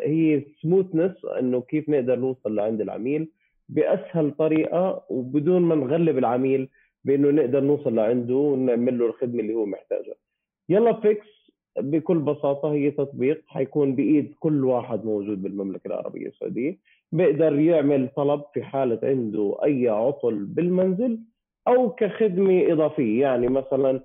هي 0.06 0.44
smoothness 0.62 1.26
إنه 1.40 1.62
كيف 1.62 1.90
نقدر 1.90 2.16
نوصل 2.16 2.56
لعند 2.56 2.82
العميل 2.82 3.30
بأسهل 3.70 4.32
طريقة 4.32 5.06
وبدون 5.10 5.62
ما 5.62 5.76
نغلب 5.76 6.18
العميل 6.18 6.70
بإنه 7.04 7.32
نقدر 7.32 7.60
نوصل 7.62 7.96
لعنده 7.96 8.36
ونعمل 8.36 9.00
له 9.00 9.06
الخدمة 9.06 9.40
اللي 9.40 9.54
هو 9.54 9.66
محتاجها. 9.66 10.16
يلا 10.70 10.94
فيكس 10.94 11.28
بكل 11.80 12.20
بساطة 12.20 12.74
هي 12.74 12.92
تطبيق 12.92 13.44
حيكون 13.48 13.96
بإيد 13.96 14.34
كل 14.40 14.66
واحد 14.66 15.06
موجود 15.06 15.42
بالمملكة 15.42 15.88
العربية 15.88 16.28
السعودية 16.28 16.78
بيقدر 17.12 17.60
يعمل 17.60 18.10
طلب 18.16 18.42
في 18.54 18.64
حالة 18.64 19.00
عنده 19.04 19.58
أي 19.64 19.88
عطل 19.90 20.36
بالمنزل 20.46 21.20
أو 21.68 21.90
كخدمة 21.90 22.72
إضافية. 22.72 23.22
يعني 23.22 23.48
مثلا 23.48 24.02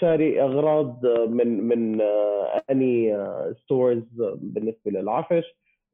شاري 0.00 0.42
أغراض 0.42 1.06
من 1.06 1.64
من 1.64 2.00
آه، 2.00 2.62
any 2.70 3.16
stores 3.64 4.20
آه، 4.20 4.38
بالنسبة 4.40 4.90
للعفش 4.90 5.44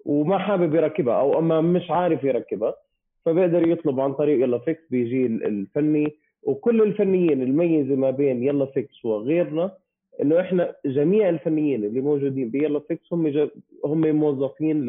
وما 0.04 0.38
حابب 0.38 0.74
يركبها 0.74 1.14
أو 1.14 1.38
أما 1.38 1.60
مش 1.60 1.90
عارف 1.90 2.24
يركبها 2.24 2.74
فبيقدر 3.24 3.68
يطلب 3.68 4.00
عن 4.00 4.12
طريق 4.12 4.40
يلا 4.40 4.58
فيكس 4.58 4.82
بيجي 4.90 5.26
الفني 5.26 6.16
وكل 6.42 6.82
الفنيين 6.82 7.42
الميزة 7.42 7.94
ما 7.94 8.10
بين 8.10 8.42
يلا 8.42 8.66
فيكس 8.66 9.04
وغيرنا 9.04 9.70
إنه 10.22 10.40
إحنا 10.40 10.74
جميع 10.86 11.28
الفنيين 11.28 11.84
اللي 11.84 12.00
موجودين 12.00 12.50
بيلا 12.50 12.80
فيكس 12.80 13.12
هم 13.12 13.50
هم 13.84 14.00
موظفين 14.16 14.86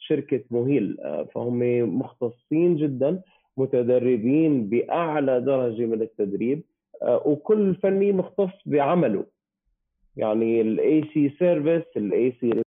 لشركة 0.00 0.40
مهيل 0.50 0.96
فهم 1.34 1.58
مختصين 1.98 2.76
جدا 2.76 3.22
متدربين 3.56 4.68
بأعلى 4.68 5.40
درجة 5.40 5.86
من 5.86 6.02
التدريب 6.02 6.62
آه، 6.62 6.75
وكل 7.02 7.74
فني 7.74 8.12
مختص 8.12 8.54
بعمله. 8.66 9.26
يعني 10.16 10.60
ال 10.60 11.04
AC 11.14 11.32
service 11.38 11.96
ال 11.96 12.32
AC 12.40 12.62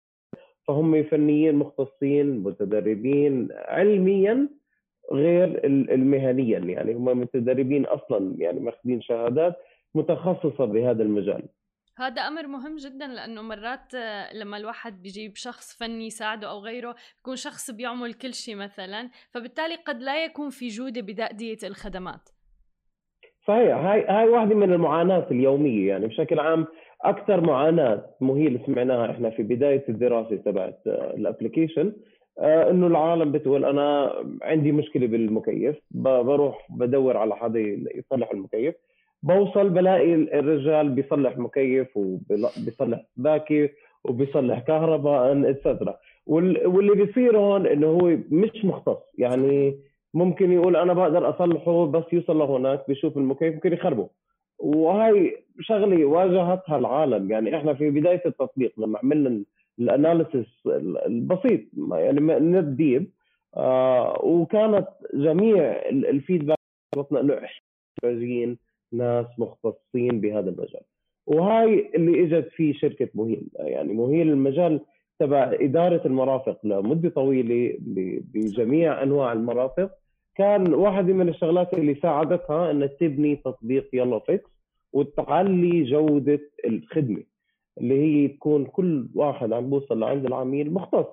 فهم 0.67 1.03
فنيين 1.03 1.55
مختصين 1.55 2.39
متدربين 2.39 3.47
علميا 3.51 4.49
غير 5.11 5.65
المهنيا 5.65 6.59
يعني 6.59 6.93
هم 6.93 7.05
متدربين 7.05 7.85
أصلا 7.85 8.35
يعني 8.37 8.59
ماخذين 8.59 9.01
شهادات 9.01 9.55
متخصصة 9.95 10.65
بهذا 10.65 11.03
المجال. 11.03 11.43
هذا 11.97 12.21
أمر 12.21 12.47
مهم 12.47 12.75
جدا 12.75 13.07
لأنه 13.07 13.41
مرات 13.41 13.95
آه، 13.95 14.33
لما 14.33 14.57
الواحد 14.57 15.01
بيجيب 15.01 15.35
شخص 15.35 15.77
فني 15.77 16.05
يساعده 16.07 16.49
أو 16.49 16.59
غيره 16.59 16.95
بيكون 17.17 17.35
شخص 17.35 17.71
بيعمل 17.71 18.13
كل 18.13 18.33
شيء 18.33 18.55
مثلا 18.55 19.09
فبالتالي 19.31 19.75
قد 19.75 20.01
لا 20.01 20.25
يكون 20.25 20.49
في 20.49 20.67
جودة 20.67 21.01
بتاديه 21.01 21.57
الخدمات. 21.63 22.29
صحيح. 23.47 23.77
هاي 23.77 24.05
هاي 24.07 24.29
واحدة 24.29 24.55
من 24.55 24.73
المعاناة 24.73 25.27
اليومية 25.31 25.87
يعني 25.87 26.07
بشكل 26.07 26.39
عام 26.39 26.65
أكثر 27.01 27.41
معاناة 27.41 28.05
مهيل 28.21 28.59
سمعناها 28.65 29.11
إحنا 29.11 29.29
في 29.29 29.43
بداية 29.43 29.83
الدراسة 29.89 30.35
تبعت 30.35 30.79
آه، 30.87 31.13
الأبلكيشن 31.17 31.93
آه، 32.39 32.69
إنه 32.71 32.87
العالم 32.87 33.31
بتقول 33.31 33.65
أنا 33.65 34.13
عندي 34.41 34.71
مشكلة 34.71 35.07
بالمكيف 35.07 35.75
بروح 35.91 36.67
بدور 36.69 37.17
على 37.17 37.35
حدا 37.35 37.59
يصلح 37.95 38.31
المكيف 38.31 38.75
بوصل 39.23 39.69
بلاقي 39.69 40.13
الرجال 40.13 40.89
بيصلح 40.89 41.37
مكيف 41.37 41.97
وبيصلح 41.97 43.05
باكي 43.17 43.69
وبيصلح 44.03 44.59
كهرباء 44.59 45.49
اتسترا 45.49 45.97
واللي 46.27 46.95
بيصير 47.05 47.37
هون 47.37 47.67
إنه 47.67 47.87
هو 47.87 48.17
مش 48.31 48.65
مختص 48.65 49.13
يعني 49.17 49.79
ممكن 50.13 50.51
يقول 50.51 50.75
أنا 50.75 50.93
بقدر 50.93 51.29
أصلحه 51.29 51.85
بس 51.85 52.03
يوصل 52.13 52.37
لهناك 52.37 52.87
بيشوف 52.87 53.17
المكيف 53.17 53.53
ممكن 53.53 53.73
يخربه. 53.73 54.09
وهي 54.59 55.35
شغلة 55.59 56.05
واجهتها 56.05 56.77
العالم. 56.77 57.31
يعني 57.31 57.57
إحنا 57.57 57.73
في 57.73 57.89
بداية 57.89 58.21
التطبيق 58.25 58.73
لما 58.79 58.99
عملنا 59.03 59.43
الأناليسيس 59.79 60.47
البسيط 61.05 61.61
يعني 61.91 62.19
نت 62.21 62.63
ديب 62.65 63.11
آه 63.57 64.19
وكانت 64.25 64.87
جميع 65.13 65.71
الفيدباك 65.89 66.57
إنه 67.11 67.39
محتاجين 68.03 68.57
ناس 68.91 69.25
مختصين 69.37 70.21
بهذا 70.21 70.49
المجال. 70.49 70.81
وهاي 71.27 71.91
اللي 71.95 72.23
إجت 72.23 72.49
فيه 72.49 72.73
شركة 72.73 73.09
مهيل. 73.15 73.47
يعني 73.55 73.93
مهيل 73.93 74.29
المجال 74.29 74.79
تبع 75.19 75.51
إدارة 75.53 76.01
المرافق 76.05 76.57
لمدة 76.63 77.09
طويلة 77.09 77.75
بجميع 78.33 79.03
أنواع 79.03 79.33
المرافق. 79.33 79.91
كان 80.35 80.73
واحدة 80.73 81.13
من 81.13 81.29
الشغلات 81.29 81.73
اللي 81.73 81.95
ساعدتها 81.95 82.71
إنها 82.71 82.87
تبني 82.87 83.35
تطبيق 83.35 83.89
يلا 83.93 84.19
فيكس 84.19 84.49
وتعلي 84.93 85.83
جودة 85.83 86.39
الخدمة 86.65 87.23
اللي 87.77 87.99
هي 87.99 88.27
تكون 88.27 88.65
كل 88.65 89.07
واحد 89.15 89.53
عم 89.53 89.69
بوصل 89.69 89.99
لعند 89.99 90.25
العميل 90.25 90.73
مختص 90.73 91.05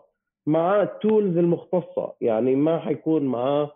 مع 0.47 0.83
التولز 0.83 1.37
المختصة. 1.39 2.13
يعني 2.21 2.57
ما 2.57 2.79
حيكون 2.79 3.23
معاه 3.23 3.71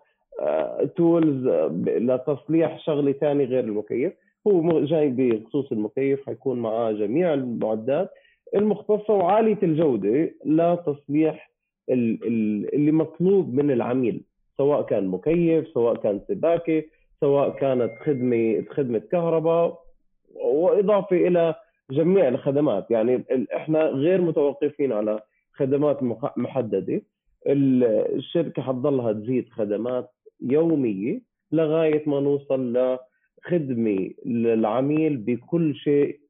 تولز 0.97 1.47
لتصليح 1.87 2.79
شغلة 2.79 3.13
ثانية 3.13 3.45
غير 3.45 3.65
المكيف. 3.65 4.13
هو 4.47 4.81
جاي 4.85 5.09
بخصوص 5.09 5.73
المكيف 5.73 6.27
حيكون 6.27 6.59
معاه 6.59 6.93
جميع 6.93 7.35
المعدات. 7.35 8.11
المختصة 8.57 9.15
وعالية 9.15 9.59
الجودة 9.63 10.35
لتصليح 10.45 11.51
اللي 11.89 12.93
مطلوب 12.93 13.55
من 13.55 13.71
العميل 13.71 14.21
سواء 14.59 14.83
كان 14.83 15.07
مكيف 15.09 15.69
سواء 15.69 15.95
كان 15.97 16.21
سباكة 16.29 16.83
سواء 17.21 17.51
كانت 17.51 17.91
خدمة 18.05 18.65
خدمة 18.71 18.99
كهرباء 18.99 19.79
وإضافة 20.35 21.17
إلى 21.17 21.55
جميع 21.91 22.29
الخدمات. 22.29 22.91
يعني 22.91 23.25
إحنا 23.57 23.83
غير 23.85 24.21
متوقفين 24.21 24.93
على 24.93 25.21
خدمات 25.53 25.99
محددة. 26.37 27.03
الشركة 27.47 28.63
حتضلها 28.63 29.13
تزيد 29.13 29.49
خدمات 29.49 30.11
يومية 30.43 31.21
لغاية 31.53 32.03
ما 32.09 32.21
نوصل 32.21 32.73
لخدمة 32.73 34.11
للعميل 34.27 35.17
بكل 35.17 35.75
شيء 35.75 36.21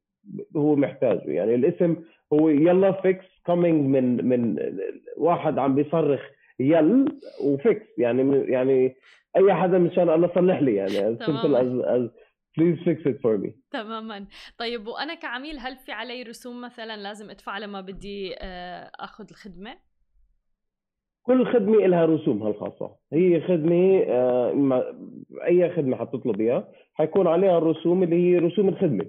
هو 0.56 0.76
محتاجه. 0.76 1.22
يعني 1.30 1.54
الاسم 1.54 1.96
هو 2.32 2.48
يلا 2.48 2.92
فيكس 2.92 3.24
coming 3.46 3.86
من 3.86 4.28
من 4.28 4.56
واحد 5.16 5.58
عم 5.58 5.74
بيصرخ 5.74 6.20
يلا 6.60 7.18
فيكس 7.44 7.86
يعني 7.98 8.44
يعني 8.52 8.96
أي 9.36 9.54
حدا 9.54 9.78
مشان 9.78 10.10
الله 10.10 10.30
صلح 10.34 10.62
لي. 10.62 10.74
يعني 10.74 11.16
as 11.16 11.18
simple 11.18 11.54
as, 11.56 11.86
as 11.86 12.10
please 12.58 12.78
fix 12.84 13.00
it 13.06 13.16
for 13.22 13.38
me. 13.44 13.50
تماما. 13.70 14.26
طيب 14.58 14.86
وأنا 14.86 15.14
كعميل 15.14 15.58
هل 15.58 15.76
في 15.76 15.92
علي 15.92 16.22
رسوم 16.22 16.60
مثلا 16.60 16.96
لازم 16.96 17.30
أدفع 17.30 17.58
لما 17.58 17.80
بدي 17.80 18.34
آه، 18.38 18.90
أخذ 19.00 19.26
الخدمة؟ 19.30 19.89
كل 21.22 21.46
خدمة 21.46 21.86
لها 21.86 22.04
رسومها 22.04 22.48
الخاصه 22.48 22.90
هي 23.12 23.40
خدمة 23.40 24.02
آه، 24.08 24.84
أي 25.46 25.70
خدمة 25.70 25.96
حتطلبيها 25.96 26.68
حيكون 26.94 27.26
عليها 27.26 27.58
الرسوم 27.58 28.02
اللي 28.02 28.16
هي 28.16 28.38
رسوم 28.38 28.68
الخدمة. 28.68 29.06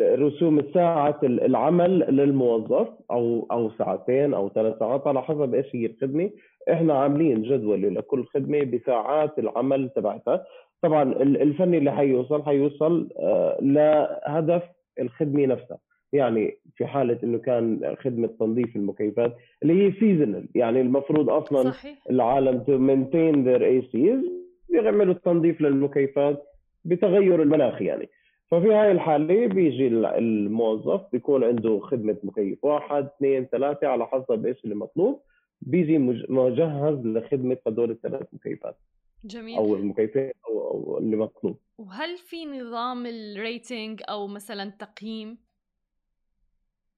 رسوم 0.00 0.62
ساعه 0.74 1.20
العمل 1.22 1.98
للموظف 1.98 2.88
أو 3.10 3.46
أو 3.50 3.70
ساعتين 3.70 4.34
أو 4.34 4.48
ثلاث 4.48 4.78
ساعات 4.78 5.06
على 5.06 5.22
حسب 5.22 5.54
إيش 5.54 5.76
هي 5.76 5.86
الخدمة. 5.86 6.30
إحنا 6.72 6.94
عاملين 6.94 7.42
جدول 7.42 7.94
لكل 7.94 8.24
خدمة 8.24 8.64
بساعات 8.64 9.38
العمل 9.38 9.88
تبعتها. 9.96 10.44
طبعا 10.82 11.02
الفني 11.22 11.78
اللي 11.78 11.92
حيوصل 11.92 12.42
حيوصل 12.42 13.08
آه، 13.20 13.58
لهدف 13.62 14.62
الخدمة 15.00 15.46
نفسها. 15.46 15.78
يعني 16.12 16.58
في 16.76 16.86
حالة 16.86 17.18
إنه 17.22 17.38
كان 17.38 17.96
خدمة 18.00 18.26
تنظيف 18.26 18.76
المكيفات 18.76 19.36
اللي 19.62 19.86
هي 19.86 19.92
seasonal 19.92 20.48
يعني 20.54 20.80
المفروض 20.80 21.30
أصلا 21.30 21.70
صحيح. 21.70 21.98
العالم 22.10 22.58
to 22.58 22.78
maintain 22.78 23.44
their 23.48 23.64
ACs 23.64 24.20
بيعملوا 24.68 25.14
التنظيف 25.14 25.60
للمكيفات 25.60 26.42
بتغير 26.84 27.42
المناخ 27.42 27.82
يعني. 27.82 28.08
ففي 28.50 28.72
هاي 28.72 28.92
الحالة 28.92 29.46
بيجي 29.46 29.86
الموظف 29.88 31.00
بيكون 31.12 31.44
عنده 31.44 31.80
خدمة 31.80 32.16
مكيف 32.22 32.64
واحد 32.64 33.04
اثنين 33.04 33.44
ثلاثة 33.44 33.86
على 33.86 34.06
حسب 34.06 34.46
إيش 34.46 34.64
اللي 34.64 34.74
مطلوب. 34.74 35.20
بيجي 35.60 35.98
مجهز 36.28 37.06
لخدمة 37.06 37.56
هدول 37.66 37.90
الثلاث 37.90 38.26
مكيفات. 38.32 38.76
جميل. 39.24 39.56
أو 39.56 39.76
المكيفات 39.76 40.36
أو, 40.48 40.70
أو 40.70 40.98
اللي 40.98 41.16
مطلوب. 41.16 41.58
وهل 41.78 42.16
في 42.16 42.46
نظام 42.46 43.06
ال 43.06 43.19
rating 43.19 44.00
أو 44.08 44.26
مثلا 44.26 44.72
تقييم؟ 44.78 45.38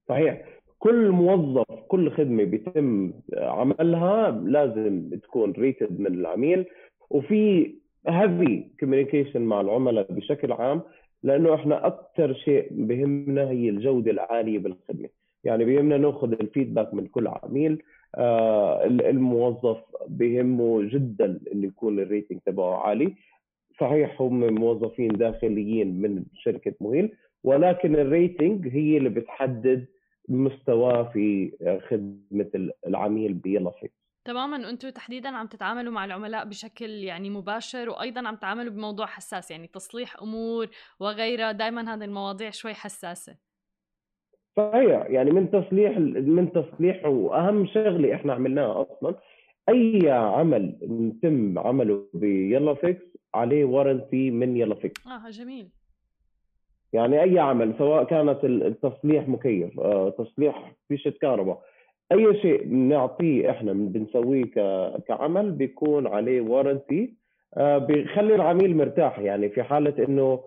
صحيح. 0.08 0.44
كل 0.78 1.10
موظف 1.10 1.64
كل 1.88 2.10
خدمة 2.10 2.44
بيتم 2.44 3.12
عملها 3.38 4.30
لازم 4.30 5.10
تكون 5.22 5.52
rated 5.52 6.00
من 6.00 6.06
العميل 6.06 6.66
وفي 7.10 7.74
heavy 8.08 8.64
communication 8.80 9.42
مع 9.42 9.60
العملاء 9.60 10.12
بشكل 10.12 10.52
عام 10.52 10.80
لأنه 11.22 11.54
إحنا 11.54 11.86
أكثر 11.86 12.34
شيء 12.34 12.68
بهمنا 12.70 13.50
هي 13.50 13.68
الجودة 13.68 14.10
العالية 14.10 14.58
بالخدمة. 14.58 15.08
يعني 15.44 15.64
بيهمنا 15.64 15.96
نأخذ 15.96 16.32
ال 16.32 16.39
feedback 16.39 16.94
من 16.94 17.06
كل 17.06 17.26
عميل. 17.28 17.82
آه 18.14 18.84
الموظف 18.86 19.78
بهمه 20.08 20.82
جدا 20.82 21.40
إنه 21.52 21.66
يكون 21.66 21.98
ال 22.00 22.06
rating 22.06 22.38
تبعه 22.46 22.74
عالي. 22.76 23.14
صحيح 23.80 24.22
هم 24.22 24.54
موظفين 24.54 25.08
داخليين 25.08 26.00
من 26.00 26.24
شركة 26.34 26.74
مويل 26.80 27.10
ولكن 27.44 27.94
ال 27.96 28.07
rating 28.07 28.68
هي 28.68 28.96
اللي 28.96 29.08
بتحدد 29.08 29.86
مستواه 30.28 31.02
في 31.12 31.52
خدمة 31.90 32.70
العميل 32.86 33.34
فيكس 33.80 33.92
تماما 34.24 34.70
أنتم 34.70 34.88
تحديدا 34.88 35.28
عم 35.28 35.46
تتعاملوا 35.46 35.92
مع 35.92 36.04
العملاء 36.04 36.44
بشكل 36.44 36.90
يعني 36.90 37.30
مباشر 37.30 37.90
وأيضا 37.90 38.28
عم 38.28 38.36
تتعاملوا 38.36 38.72
بموضوع 38.72 39.06
حساس 39.06 39.50
يعني 39.50 39.66
تصليح 39.66 40.22
أمور 40.22 40.68
وغيرها 41.00 41.52
دائما 41.52 41.94
هذه 41.94 42.04
المواضيع 42.04 42.50
شوي 42.50 42.74
حساسة. 42.74 43.36
صحيح 44.56 45.06
يعني 45.10 45.30
من 45.30 45.50
تصليح 45.50 45.98
من 45.98 46.52
تصليح 46.52 47.06
وأهم 47.06 47.66
شغلة 47.66 48.14
إحنا 48.14 48.32
عملناها 48.32 48.82
أصلا 48.82 49.14
أي 49.68 50.10
عمل 50.10 50.78
يتم 50.82 51.58
عمله 51.58 52.06
يلا 52.14 52.74
فيكس 52.74 53.02
عليه 53.34 53.64
warranty 53.64 54.30
من 54.30 54.56
يلا 54.56 54.74
فيكس 54.74 55.06
آه 55.06 55.30
جميل. 55.30 55.68
يعني 56.92 57.22
أي 57.22 57.38
عمل 57.38 57.74
سواء 57.78 58.04
كانت 58.04 58.44
التصليح 58.44 59.28
مكيف 59.28 59.80
آه، 59.80 60.10
تصليح 60.10 60.72
فيشه 60.88 61.10
كهرباء 61.10 61.60
أي 62.12 62.40
شيء 62.40 62.64
بنعطيه 62.64 63.50
إحنا 63.50 63.72
بنسويه 63.72 64.44
كعمل 65.08 65.50
بيكون 65.50 66.06
عليه 66.06 66.40
warranty 66.40 67.18
آه، 67.56 67.78
بيخلي 67.78 68.34
العميل 68.34 68.76
مرتاح. 68.76 69.18
يعني 69.18 69.48
في 69.48 69.62
حالة 69.62 70.04
إنه 70.04 70.40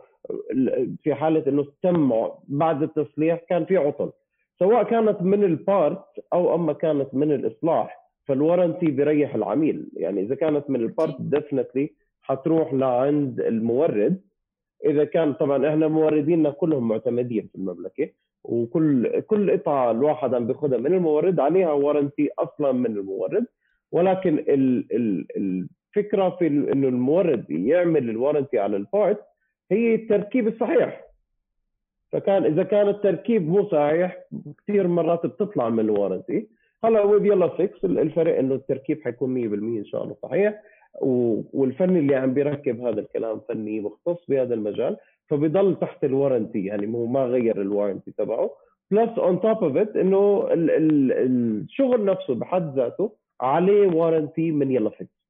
في 1.04 1.14
حالة 1.14 1.44
إنه 1.48 1.68
تم 1.84 2.14
بعد 2.48 2.84
التصليح 2.84 3.40
كان 3.50 3.66
في 3.66 3.78
عطل. 3.78 4.12
سواء 4.60 4.84
كانت 4.84 5.22
من 5.22 5.44
ال 5.44 5.56
part 5.56 6.06
أو 6.34 6.56
أما 6.56 6.74
كانت 6.74 7.14
من 7.14 7.32
الاصلاح 7.32 8.02
فال 8.28 8.39
warranty 8.39 8.86
بيريح 8.86 9.36
العميل. 9.36 9.90
يعني 9.94 10.22
إذا 10.22 10.36
كانت 10.36 10.70
من 10.70 10.80
ال 10.80 10.88
part 10.88 11.22
definitely 11.22 11.90
حتروح 12.22 12.74
لعند 12.74 13.42
المورد. 13.42 14.22
إذا 14.86 15.04
كان 15.04 15.34
طبعا 15.34 15.70
إحنا 15.70 15.88
مورديننا 15.88 16.50
كلهم 16.50 16.88
معتمدين 16.88 17.48
في 17.52 17.56
المملكة 17.56 18.10
وكل 18.44 19.20
كل 19.20 19.52
قطعه 19.58 19.92
الواحد 19.92 20.34
عم 20.34 20.48
بياخذها 20.48 20.78
من 20.78 20.94
المورد 20.94 21.40
عليها 21.40 21.72
warranty 21.72 22.30
أصلا 22.40 22.72
من 22.72 22.86
المورد. 22.86 23.46
ولكن 23.92 24.38
ال 24.38 24.86
ال 24.96 25.28
الفكرة 25.38 26.30
في 26.30 26.48
إنه 26.48 26.88
المورد 26.88 27.52
يعمل 27.52 28.10
ال 28.10 28.15
warranty 28.15 28.60
على 28.60 28.78
ال 28.78 28.86
part 28.86 29.20
هي 29.72 29.96
التركيب 29.96 30.48
الصحيح. 30.48 31.04
فكان 32.12 32.46
إذا 32.46 32.64
كان 32.64 32.88
التركيب 32.90 33.48
مو 33.50 33.70
صحيح 33.70 34.18
كثير 34.58 34.88
مرات 34.88 35.26
بتطلع 35.26 35.70
من 35.70 35.80
ال 35.80 35.86
warranty. 35.86 36.48
هلا 36.84 37.02
ويب 37.02 37.26
يلا 37.26 37.48
فيكس 37.48 37.86
الفرق 37.86 38.38
إنه 38.38 38.56
التركيب 38.56 39.02
حيكون 39.04 39.34
100% 39.34 39.54
إن 39.80 39.86
شاء 39.86 40.04
الله 40.04 40.16
صحيح. 40.24 40.62
والفني 41.54 42.00
اللي 42.00 42.16
عم 42.16 42.34
بيركب 42.34 42.82
هذا 42.82 43.00
الكلام 43.00 43.40
فني 43.50 43.80
مختص 43.80 44.26
بهذا 44.30 44.54
المجال 44.54 44.98
فبيضل 45.30 45.76
تحت 45.80 46.04
ال 46.04 46.11
warranty 46.11 46.66
يعني 46.66 46.94
هو 46.94 47.06
ما 47.06 47.26
غير 47.26 47.62
ال 47.62 47.67
warranty 47.67 48.12
تبعه. 48.12 48.50
plus 48.92 49.20
on 49.20 49.42
top 49.42 49.64
of 49.64 49.78
it 49.78 49.96
إنه 49.96 50.48
الشغل 50.52 52.06
نفسه 52.06 52.36
بحد 52.36 52.76
ذاته 52.76 53.16
عليه 53.42 53.88
warranty 53.88 54.52
من 54.52 54.72
يلا 54.72 54.90
فيكس 54.90 55.21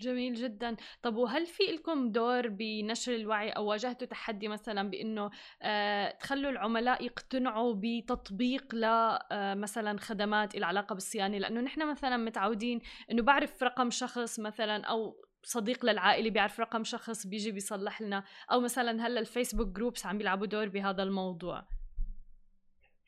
جميل 0.00 0.34
جدا. 0.34 0.76
طب 1.02 1.16
وهل 1.16 1.46
في 1.46 1.62
لكم 1.62 2.10
دور 2.12 2.48
بنشر 2.48 3.14
الوعي 3.14 3.50
أو 3.50 3.66
واجهتوا 3.66 4.06
تحدي 4.06 4.48
مثلا 4.48 4.90
بإنه 4.90 5.30
آه 5.62 6.10
تخلوا 6.10 6.50
العملاء 6.50 7.04
يقتنعوا 7.04 7.74
بتطبيق 7.76 8.74
ل 8.74 8.84
آه 8.84 9.96
خدمات 10.00 10.54
العلاقه 10.54 10.94
بالصيانة؟ 10.94 11.38
لأنه 11.38 11.60
نحن 11.60 11.90
مثلا 11.90 12.16
متعودين 12.16 12.80
إنه 13.10 13.22
بعرف 13.22 13.62
رقم 13.62 13.90
شخص 13.90 14.40
مثلا 14.40 14.84
أو 14.84 15.28
صديق 15.42 15.84
للعائلة 15.84 16.30
بيعرف 16.30 16.60
رقم 16.60 16.84
شخص 16.84 17.26
بيجي 17.26 17.52
بيصلح 17.52 18.02
لنا 18.02 18.24
أو 18.52 18.60
مثلا 18.60 19.06
هلأ 19.06 19.20
الفيسبوك 19.20 19.68
groups 19.76 20.06
عم 20.06 20.18
بيلعبوا 20.18 20.46
دور 20.46 20.68
بهذا 20.68 21.02
الموضوع؟ 21.02 21.62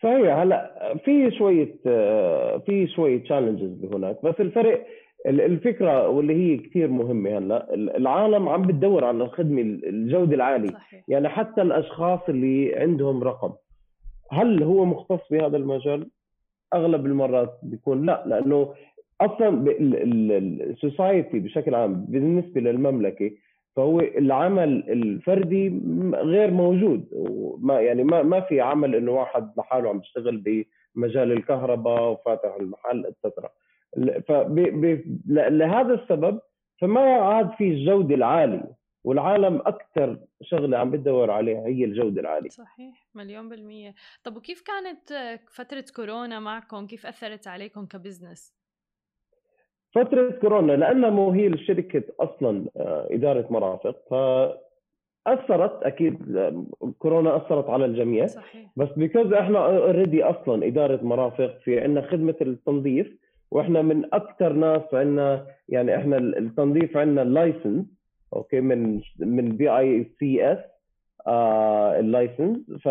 صحيح 0.03 0.37
هلأ 0.37 0.95
في 1.05 1.31
شوية 1.39 1.75
آه، 1.87 2.63
في 2.67 2.89
شوية 2.89 3.23
تشالنجز 3.23 3.85
هناك 3.95 4.25
بس 4.25 4.35
الفرق 4.41 4.87
الفكرة 5.27 6.09
واللي 6.09 6.35
هي 6.35 6.57
كثير 6.57 6.89
مهمة 6.89 7.39
هلا 7.39 7.75
العالم 7.75 8.49
عم 8.49 8.63
بتدور 8.63 9.05
على 9.05 9.25
الخدمة 9.25 9.61
الجودة 9.63 10.35
العالية. 10.35 10.69
صحيح. 10.71 11.05
يعني 11.09 11.29
حتى 11.29 11.63
الأشخاص 11.63 12.21
اللي 12.29 12.75
عندهم 12.77 13.25
رقم 13.25 13.53
هل 14.31 14.63
هو 14.63 14.85
مختص 14.85 15.21
بهذا 15.31 15.57
المجال؟ 15.57 16.11
أغلب 16.75 17.07
المرات 17.07 17.59
بيكون 17.63 18.07
لا 18.07 18.25
لأنه 18.27 18.75
أصلا 19.21 19.65
السوسايتي 19.71 21.39
بشكل 21.39 21.75
عام 21.75 22.05
بالنسبة 22.09 22.61
للمملكة 22.61 23.31
فهو 23.77 24.01
العمل 24.01 24.91
الفردي 24.91 25.81
غير 26.15 26.51
موجود. 26.51 27.09
وما 27.13 27.81
يعني 27.81 28.05
ما 28.05 28.23
ما 28.23 28.41
في 28.41 28.61
عمل 28.61 28.95
إنه 28.95 29.13
واحد 29.13 29.51
لحاله 29.59 29.89
عم 29.89 29.99
بيشتغل 29.99 30.65
بمجال 30.97 31.33
الكهرباء 31.33 32.11
وفاتح 32.13 32.55
المحل 32.61 33.07
اتسترا 33.07 33.49
لهذا 35.27 35.95
السبب 35.95 36.41
فما 36.81 37.01
عاد 37.01 37.51
في 37.51 37.65
الجودة 37.65 38.15
العالية 38.15 38.81
والعالم 39.05 39.57
أكثر 39.57 40.19
شغلة 40.43 40.79
عم 40.79 40.91
بتدور 40.91 41.31
عليها 41.31 41.67
هي 41.67 41.85
الجودة 41.85 42.21
العالية. 42.21 42.49
صحيح 42.49 43.07
مليون 43.15 43.49
بالمية. 43.49 43.95
طب 44.25 44.37
وكيف 44.37 44.63
كانت 44.63 45.39
فترة 45.53 45.85
كورونا 45.97 46.41
معكم؟ 46.41 46.87
كيف 46.87 47.07
أثرت 47.07 47.47
عليكم 47.49 47.87
كبزنس؟ 47.87 48.55
فترة 49.95 50.31
كورونا 50.31 50.73
لأن 50.73 51.13
مو 51.13 51.31
هي 51.31 51.47
الشركة 51.47 52.03
أصلا 52.21 52.67
آه، 52.77 53.09
إدارة 53.11 53.47
مرافق 53.51 53.97
ف 54.11 54.15
أثرت 55.27 55.83
أكيد 55.83 56.39
كورونا 56.99 57.37
أثرت 57.37 57.71
على 57.71 57.85
الجميع. 57.85 58.27
صحيح. 58.27 58.71
بس 58.77 58.89
because 58.97 59.33
إحنا 59.33 59.59
already 59.67 60.25
أصلا 60.25 60.67
إدارة 60.67 61.05
مرافق 61.05 61.59
في 61.65 61.81
عندنا 61.81 62.11
خدمة 62.11 62.37
التنظيف 62.41 63.17
وإحنا 63.51 63.83
من 63.83 64.05
أكثر 64.15 64.53
ناس 64.53 64.83
عندنا 64.93 65.47
يعني 65.69 65.97
إحنا 65.97 66.17
التنظيف 66.17 66.97
عندنا 66.97 67.23
ال 67.23 67.31
license 67.31 67.87
okay 68.33 68.61
من 68.61 69.01
من 69.19 69.49
BICS 69.49 70.59
ال 72.01 72.08
license 72.08 72.59
ف 72.71 72.89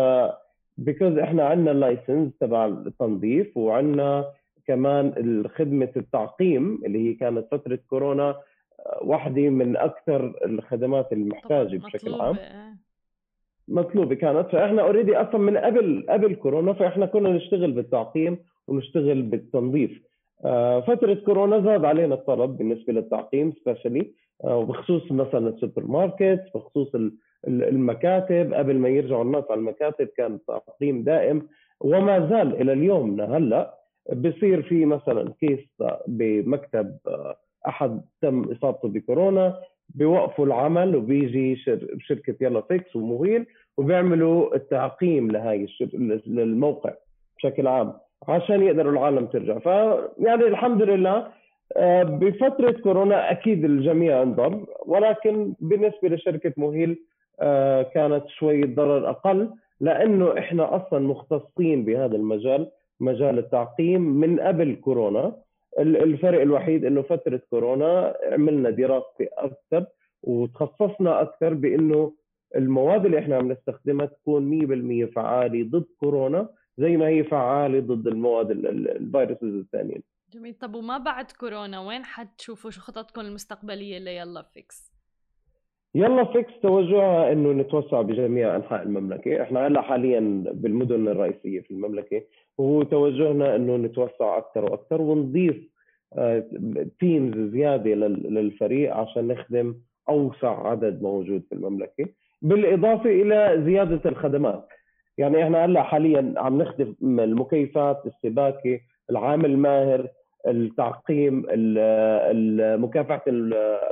because 0.78 1.18
إحنا 1.18 1.44
عندنا 1.44 1.70
ال 1.70 1.78
license 1.78 2.32
تبع 2.40 2.66
التنظيف 2.66 3.56
وعندنا 3.56 4.24
كمان 4.66 5.44
خدمه 5.48 5.88
التعقيم 5.96 6.80
اللي 6.84 7.08
هي 7.08 7.14
كانت 7.14 7.46
فترة 7.50 7.78
كورونا 7.90 8.36
واحدة 9.02 9.48
من 9.48 9.76
أكثر 9.76 10.34
الخدمات 10.44 11.12
المحتاجة 11.12 11.76
بشكل 11.78 12.14
عام. 12.20 12.36
إيه. 12.36 12.76
مطلوبة 13.68 14.14
كانت. 14.14 14.48
فإحنا 14.52 14.82
already 14.82 15.16
أصلا 15.16 15.38
من 15.38 15.56
قبل 15.56 16.06
قبل 16.08 16.34
كورونا 16.34 16.72
فإحنا 16.72 17.06
كنا 17.06 17.28
نشتغل 17.28 17.72
بالتعقيم 17.72 18.38
ونشتغل 18.66 19.22
بالتنظيف. 19.22 19.90
آه، 19.90 20.09
فترة 20.86 21.14
كورونا 21.14 21.60
زاد 21.60 21.84
علينا 21.84 22.14
الطلب 22.14 22.56
بالنسبة 22.56 22.92
للتعقيم 22.92 23.52
specially 23.52 24.12
وبخصوص 24.44 25.12
مثلا 25.12 25.48
السوبر 25.48 25.84
ماركت 25.84 26.44
بخصوص 26.54 26.94
المكاتب. 27.46 28.54
قبل 28.54 28.78
ما 28.78 28.88
يرجعوا 28.88 29.24
الناس 29.24 29.44
على 29.50 29.60
المكاتب 29.60 30.06
كان 30.06 30.38
تعقيم 30.46 31.02
دائم 31.02 31.48
وما 31.80 32.28
زال 32.28 32.60
إلى 32.60 32.72
اليوم 32.72 33.20
هلأ 33.20 33.74
بصير 34.12 34.62
في 34.62 34.84
مثلا 34.84 35.32
case 35.40 35.82
بمكتب 36.06 36.96
آه، 37.06 37.36
أحد 37.68 38.00
تم 38.22 38.42
إصابته 38.52 38.88
بكورونا 38.88 39.60
بيوقفوا 39.88 40.46
العمل 40.46 40.96
وبيجي 40.96 41.56
شركه 41.98 42.34
يلا 42.40 42.60
فيكس 42.60 42.96
ومويل 42.96 43.46
وبيعملوا 43.76 44.54
التعقيم 44.56 45.30
لهي 45.30 45.66
للموقع 46.26 46.94
بشكل 47.36 47.66
عام. 47.66 47.92
عشان 48.28 48.62
يقدروا 48.62 48.92
العالم 48.92 49.26
ترجع. 49.26 49.58
فيعني 49.58 50.44
الحمد 50.46 50.82
لله 50.82 51.26
آه، 51.76 52.02
بفترة 52.02 52.70
كورونا 52.70 53.30
أكيد 53.30 53.64
الجميع 53.64 54.22
انضم 54.22 54.64
ولكن 54.86 55.54
بالنسبة 55.60 56.08
لشركة 56.08 56.52
موهيل 56.56 56.98
آه، 57.40 57.82
كانت 57.82 58.28
شوي 58.28 58.62
ضرر 58.64 59.10
أقل 59.10 59.50
لأنه 59.80 60.38
إحنا 60.38 60.76
أصلا 60.76 60.98
مختصين 60.98 61.84
بهذا 61.84 62.16
المجال 62.16 62.70
مجال 63.00 63.38
التعقيم 63.38 64.00
من 64.00 64.40
قبل 64.40 64.74
كورونا. 64.74 65.32
الفرق 65.78 66.40
الوحيد 66.40 66.84
إنه 66.84 67.02
فترة 67.02 67.40
كورونا 67.50 68.14
عملنا 68.32 68.70
دراسة 68.70 69.28
أكثر 69.38 69.86
وتخصصنا 70.22 71.22
أكثر 71.22 71.54
بإنه 71.54 72.12
المواد 72.56 73.04
اللي 73.04 73.18
إحنا 73.18 73.36
عم 73.36 73.52
نستخدمها 73.52 74.06
تكون 74.06 74.50
100% 75.06 75.12
فعالة 75.14 75.64
ضد 75.70 75.84
كورونا. 76.00 76.48
زي 76.80 76.96
ما 76.96 77.08
هي 77.08 77.24
فعالة 77.24 77.80
ضد 77.80 78.06
المواد 78.06 78.50
ال 78.50 78.63
viruses 78.63 79.54
الثانيين 79.54 80.02
جميل 80.32 80.54
طب 80.54 80.74
وما 80.74 80.98
بعد 80.98 81.30
كورونا 81.30 81.80
وين 81.80 82.04
حتشوفوا 82.04 82.70
شو 82.70 82.80
خططكم 82.80 83.20
المستقبلية 83.20 83.98
ليلا 83.98 84.42
فيكس؟ 84.42 84.92
يلا 85.94 86.24
فيكس 86.24 86.52
توجهها 86.62 87.32
إنه 87.32 87.52
نتوسع 87.52 88.02
بجميع 88.02 88.56
أنحاء 88.56 88.82
المملكة، 88.82 89.42
إحنا 89.42 89.66
هلأ 89.66 89.82
حاليا 89.82 90.44
بالمدن 90.52 91.08
الرئيسية 91.08 91.60
في 91.60 91.70
المملكة 91.70 92.22
وهو 92.58 92.82
توجهنا 92.82 93.56
إنه 93.56 93.76
نتوسع 93.76 94.38
أكثر 94.38 94.64
وأكثر 94.64 95.00
ونضيف 95.02 95.56
teams 97.00 97.36
آه، 97.36 97.50
زيادة 97.52 97.90
للفريق 98.36 98.94
عشان 98.94 99.28
نخدم 99.28 99.74
أوسع 100.08 100.68
عدد 100.68 101.02
موجود 101.02 101.42
في 101.48 101.54
المملكة، 101.54 102.08
بالإضافة 102.42 103.10
إلى 103.10 103.62
زيادة 103.64 104.10
الخدمات. 104.10 104.68
يعني 105.18 105.42
إحنا 105.44 105.64
هلأ 105.64 105.82
حاليا 105.82 106.34
عم 106.36 106.62
نخدم 106.62 106.94
المكيفات، 107.02 108.02
السباكة، 108.06 108.80
العامل 109.10 109.44
الماهر، 109.50 110.08
التعقيم 110.48 111.46
مكافحة 112.84 113.22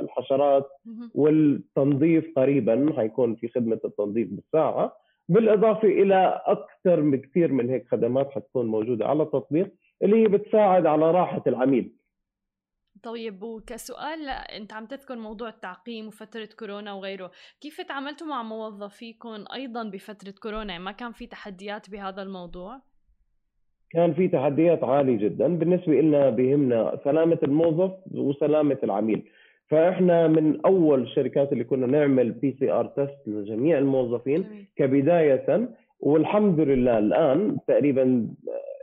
الحشرات 0.01 0.67
والتنظيف 1.15 2.31
قريبا 2.35 2.93
حيكون 2.97 3.35
في 3.35 3.47
خدمة 3.47 3.79
التنظيف 3.85 4.27
بالساعة. 4.31 4.93
بالإضافة 5.29 5.87
إلى 5.87 6.41
أكثر 6.45 7.01
بكثير 7.01 7.51
من 7.51 7.69
هيك 7.69 7.87
خدمات 7.91 8.31
حتكون 8.31 8.65
موجودة 8.65 9.07
على 9.07 9.23
التطبيق 9.23 9.71
اللي 10.03 10.23
هي 10.23 10.27
بتساعد 10.27 10.85
على 10.85 11.11
راحة 11.11 11.43
العميل. 11.47 11.91
طيب 13.03 13.43
وكسؤال 13.43 14.29
أنت 14.29 14.73
عم 14.73 14.85
تذكر 14.85 15.15
موضوع 15.15 15.49
التعقيم 15.49 16.07
وفترة 16.07 16.49
كورونا 16.59 16.93
وغيره 16.93 17.31
كيف 17.61 17.81
تعاملتوا 17.81 18.27
مع 18.27 18.43
موظفيكم 18.43 19.45
أيضا 19.53 19.83
بفترة 19.83 20.33
كورونا؟ 20.43 20.71
يعني 20.71 20.83
ما 20.83 20.91
كان 20.91 21.11
في 21.11 21.27
تحديات 21.27 21.89
بهذا 21.89 22.21
الموضوع؟ 22.21 22.81
كان 23.91 24.13
في 24.13 24.27
تحديات 24.27 24.83
عالية 24.83 25.17
جدا. 25.17 25.47
بالنسبة 25.47 26.01
لنا 26.01 26.29
بيهمنا 26.29 26.99
سلامة 27.03 27.39
الموظف 27.43 27.91
وسلامة 28.11 28.77
العميل. 28.83 29.29
فإحنا 29.67 30.27
من 30.27 30.65
أول 30.65 31.01
الشركات 31.01 31.53
اللي 31.53 31.63
كنا 31.63 31.87
نعمل 31.87 32.31
PCR 32.31 32.85
test 32.85 33.27
لجميع 33.27 33.77
الموظفين 33.77 34.67
كبداية. 34.75 35.69
والحمد 35.99 36.59
لله 36.59 36.97
الآن 36.97 37.57
تقريبا 37.67 38.27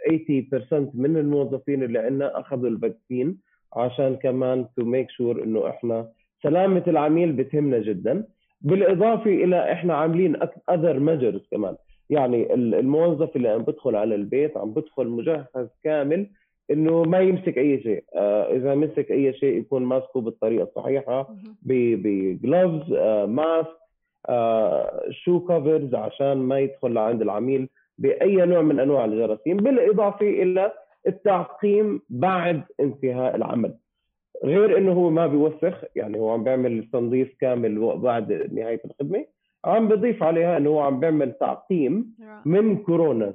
80% 0.08 0.90
من 0.94 1.16
الموظفين 1.16 1.82
اللي 1.82 1.98
عندنا 1.98 2.40
أخذوا 2.40 2.68
ال 2.68 2.76
vaccine. 2.76 3.38
عشان 3.72 4.16
كمان 4.16 4.66
to 4.76 4.84
make 4.84 5.10
sure 5.10 5.42
إنه 5.42 5.68
إحنا 5.68 6.08
سلامة 6.42 6.82
العميل 6.86 7.32
بتهمنا 7.32 7.78
جدا. 7.78 8.24
بالإضافة 8.60 9.30
إلى 9.30 9.72
إحنا 9.72 9.94
عاملين 9.94 10.36
other 10.70 10.98
measures 10.98 11.48
كمان. 11.50 11.76
يعني 12.10 12.54
الموظف 12.54 13.36
اللي 13.36 13.48
عم 13.48 13.62
بدخل 13.62 13.96
على 13.96 14.14
البيت 14.14 14.56
عم 14.56 14.70
بدخل 14.72 15.06
مجهز 15.08 15.68
كامل 15.84 16.26
إنه 16.70 17.02
ما 17.02 17.18
يمسك 17.20 17.58
أي 17.58 17.82
شيء. 17.82 18.04
آه 18.14 18.52
إذا 18.56 18.74
مسك 18.74 19.10
أي 19.10 19.32
شيء 19.32 19.58
يكون 19.58 19.82
ماسكه 19.84 20.20
بالطريقة 20.20 20.62
الصحيحة 20.62 21.34
بجلوفز 21.62 22.92
آه 22.92 23.26
ماسك 23.26 23.76
آه 24.28 25.02
شو 25.10 25.40
كفرز 25.40 25.94
عشان 25.94 26.32
ما 26.36 26.58
يدخل 26.58 26.92
لعند 26.92 27.22
العميل 27.22 27.68
بأي 27.98 28.36
نوع 28.36 28.62
من 28.62 28.80
أنواع 28.80 29.04
الجراثيم. 29.04 29.56
بالإضافة 29.56 30.26
إلى 30.26 30.72
التعقيم 31.06 32.00
بعد 32.08 32.62
انتهاء 32.80 33.36
العمل. 33.36 33.78
غير 34.44 34.78
إنه 34.78 34.92
هو 34.92 35.10
ما 35.10 35.26
بيوسخ 35.26 35.84
يعني 35.96 36.18
هو 36.18 36.30
عم 36.30 36.44
بيعمل 36.44 36.88
تنظيف 36.92 37.34
كامل 37.40 37.98
بعد 37.98 38.32
نهاية 38.32 38.80
الخدمة 38.84 39.26
عم 39.64 39.88
بضيف 39.88 40.22
عليها 40.22 40.56
إنه 40.56 40.70
هو 40.70 40.80
عم 40.80 41.00
بيعمل 41.00 41.32
تعقيم 41.32 42.16
من 42.44 42.76
كورونا 42.76 43.34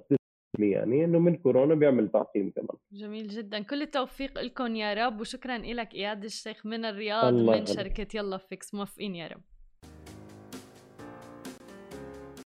يعني 0.60 1.06
إنه 1.06 1.20
من 1.20 1.36
كورونا 1.36 1.76
بيعمل 1.76 2.10
تعقيم 2.10 2.52
كمان. 2.56 2.78
جميل 2.92 3.28
جدا. 3.28 3.64
كل 3.64 3.82
التوفيق 3.82 4.42
لكم 4.42 4.76
يا 4.76 4.94
رب 4.94 5.22
وشكرا 5.22 5.58
لك 5.58 5.94
إياد 5.94 6.24
الشيخ 6.24 6.66
من 6.66 6.86
الرياض 6.86 7.34
من 7.34 7.66
شركة 7.66 8.08
يلا 8.16 8.38
فيكس. 8.38 8.74
موفقين 8.74 9.16
يا 9.16 9.28
رب. 9.28 9.42